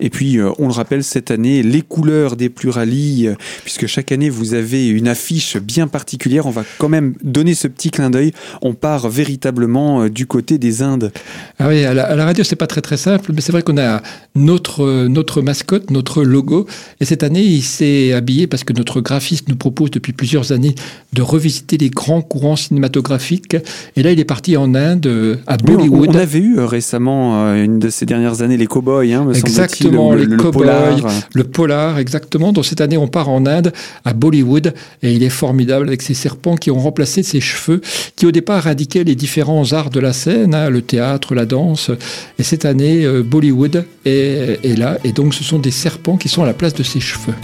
Et 0.00 0.10
puis, 0.10 0.38
euh, 0.38 0.50
on 0.58 0.66
le 0.66 0.72
rappelle, 0.72 1.04
cette 1.04 1.30
année, 1.30 1.62
les 1.62 1.82
couleurs 1.82 2.36
des 2.36 2.48
pluralies, 2.48 3.28
euh, 3.28 3.34
puisque 3.62 3.86
chaque 3.86 4.12
année, 4.12 4.30
vous 4.30 4.54
avez 4.54 4.88
une 4.88 5.08
affiche 5.08 5.56
bien 5.56 5.86
particulière. 5.86 6.46
On 6.46 6.50
va 6.50 6.64
quand 6.78 6.88
même 6.88 7.14
donner 7.22 7.54
ce 7.54 7.68
petit 7.68 7.90
clin 7.90 8.10
d'œil. 8.10 8.32
On 8.62 8.74
part 8.74 9.08
véritablement 9.08 10.02
euh, 10.02 10.10
du 10.10 10.26
côté 10.26 10.58
des 10.58 10.82
Indes. 10.82 11.12
Ah 11.58 11.68
oui, 11.68 11.84
à 11.84 11.94
la, 11.94 12.04
à 12.04 12.14
la 12.14 12.24
radio, 12.24 12.44
c'est 12.44 12.56
pas 12.56 12.66
très 12.66 12.80
très 12.80 12.96
simple, 12.96 13.32
mais 13.34 13.40
c'est 13.40 13.52
vrai 13.52 13.62
qu'on 13.62 13.78
a 13.78 14.02
notre, 14.34 15.06
notre 15.06 15.42
mascotte, 15.42 15.90
notre 15.90 16.22
logo. 16.22 16.66
Et 17.00 17.04
cette 17.04 17.22
année, 17.22 17.42
il 17.42 17.62
s'est 17.62 18.12
habillé 18.12 18.46
parce 18.46 18.64
que 18.64 18.72
notre 18.72 19.00
graphiste 19.00 19.48
nous 19.48 19.56
propose 19.56 19.90
depuis 19.90 20.12
plusieurs 20.12 20.52
années 20.52 20.74
de 21.12 21.22
revisiter 21.22 21.76
les 21.76 21.90
grands 21.90 22.22
courants 22.22 22.56
cinématographiques. 22.56 23.56
Et 23.96 24.02
là, 24.02 24.12
il 24.12 24.20
est 24.20 24.24
parti 24.24 24.56
en 24.56 24.74
Inde, 24.74 25.38
à 25.46 25.56
Bollywood. 25.56 26.10
on, 26.10 26.14
avait 26.14 26.38
eu 26.38 26.58
récemment, 26.60 27.54
une 27.54 27.78
de 27.78 27.88
ces 27.88 28.06
dernières 28.06 28.42
années, 28.42 28.56
les 28.56 28.66
cow-boys, 28.66 29.04
hein, 29.12 29.24
me 29.24 29.34
Exactement, 29.74 30.12
le, 30.12 30.24
les 30.24 30.36
cow-boys, 30.36 30.96
le 31.34 31.44
polar, 31.44 31.98
exactement. 31.98 32.52
Donc 32.52 32.64
cette 32.64 32.80
année, 32.80 32.96
on 32.96 33.08
part 33.08 33.28
en 33.28 33.46
Inde, 33.46 33.72
à 34.04 34.12
Bollywood, 34.12 34.74
et 35.02 35.12
il 35.12 35.22
est 35.22 35.30
formidable 35.30 35.88
avec 35.88 36.02
ces 36.02 36.14
serpents 36.14 36.56
qui 36.56 36.70
ont 36.70 36.78
remplacé 36.78 37.22
ses 37.22 37.40
cheveux, 37.40 37.80
qui 38.16 38.26
au 38.26 38.32
départ 38.32 38.66
indiquaient 38.66 39.04
les 39.04 39.14
différents 39.14 39.72
arts 39.72 39.90
de 39.90 40.00
la 40.00 40.12
scène, 40.12 40.54
hein, 40.54 40.70
le 40.70 40.82
théâtre, 40.82 41.34
la 41.34 41.46
danse. 41.46 41.90
Et 42.38 42.42
cette 42.42 42.64
année, 42.64 43.04
euh, 43.04 43.22
Bollywood 43.22 43.84
est, 44.04 44.60
est 44.64 44.78
là, 44.78 44.98
et 45.04 45.12
donc 45.12 45.34
ce 45.34 45.44
sont 45.44 45.58
des 45.58 45.70
serpents 45.70 46.16
qui 46.16 46.28
sont 46.28 46.42
à 46.42 46.46
la 46.46 46.54
place 46.54 46.74
de 46.74 46.82
ses 46.82 47.00
cheveux. 47.00 47.34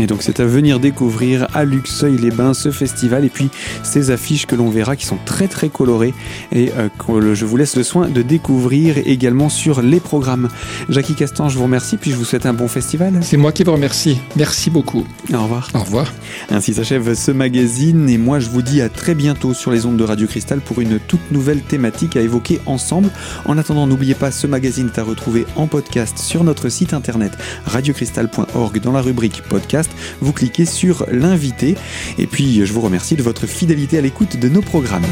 Et 0.00 0.06
donc 0.06 0.22
c'est 0.22 0.40
à 0.40 0.46
venir 0.46 0.80
découvrir 0.80 1.46
à 1.52 1.66
Luxeuil-les-Bains 1.66 2.54
ce 2.54 2.70
festival 2.70 3.26
et 3.26 3.28
puis 3.28 3.50
ces 3.82 4.10
affiches 4.10 4.46
que 4.46 4.56
l'on 4.56 4.70
verra 4.70 4.96
qui 4.96 5.04
sont 5.04 5.18
très 5.26 5.46
très 5.46 5.68
colorées 5.68 6.14
et 6.52 6.72
euh, 6.78 6.88
que 6.88 7.34
je 7.34 7.44
vous 7.44 7.58
laisse 7.58 7.76
le 7.76 7.82
soin 7.82 8.08
de 8.08 8.22
découvrir 8.22 8.96
également 8.96 9.50
sur 9.50 9.82
les 9.82 10.00
programmes. 10.00 10.48
Jackie 10.88 11.14
Castan, 11.14 11.50
je 11.50 11.58
vous 11.58 11.64
remercie 11.64 11.98
puis 11.98 12.12
je 12.12 12.16
vous 12.16 12.24
souhaite 12.24 12.46
un 12.46 12.54
bon 12.54 12.66
festival. 12.66 13.20
C'est 13.20 13.36
moi 13.36 13.52
qui 13.52 13.62
vous 13.62 13.72
remercie. 13.72 14.18
Merci 14.36 14.70
beaucoup. 14.70 15.04
Au 15.34 15.42
revoir. 15.42 15.68
Au 15.74 15.80
revoir. 15.80 16.10
Ainsi 16.48 16.72
s'achève 16.72 17.12
ce 17.12 17.30
magazine 17.30 18.08
et 18.08 18.16
moi 18.16 18.40
je 18.40 18.48
vous 18.48 18.62
dis 18.62 18.80
à 18.80 18.88
très 18.88 19.14
bientôt 19.14 19.52
sur 19.52 19.70
les 19.70 19.84
ondes 19.84 19.98
de 19.98 20.04
Radio 20.04 20.26
Cristal 20.26 20.60
pour 20.60 20.80
une 20.80 20.98
toute 20.98 21.30
nouvelle 21.30 21.60
thématique 21.60 22.16
à 22.16 22.22
évoquer 22.22 22.58
ensemble. 22.64 23.10
En 23.44 23.58
attendant, 23.58 23.86
n'oubliez 23.86 24.14
pas 24.14 24.30
ce 24.30 24.46
magazine 24.46 24.90
est 24.94 24.98
à 24.98 25.02
retrouver 25.02 25.44
en 25.56 25.66
podcast 25.66 26.16
sur 26.16 26.42
notre 26.42 26.70
site 26.70 26.94
internet 26.94 27.32
radiocristal.org 27.66 28.80
dans 28.80 28.92
la 28.92 29.02
rubrique 29.02 29.42
vous 30.20 30.32
cliquez 30.32 30.66
sur 30.66 31.06
l'invité. 31.10 31.76
Et 32.18 32.26
puis, 32.26 32.64
je 32.64 32.72
vous 32.72 32.80
remercie 32.80 33.16
de 33.16 33.22
votre 33.22 33.46
fidélité 33.46 33.98
à 33.98 34.00
l'écoute 34.00 34.36
de 34.36 34.48
nos 34.48 34.62
programmes. 34.62 35.06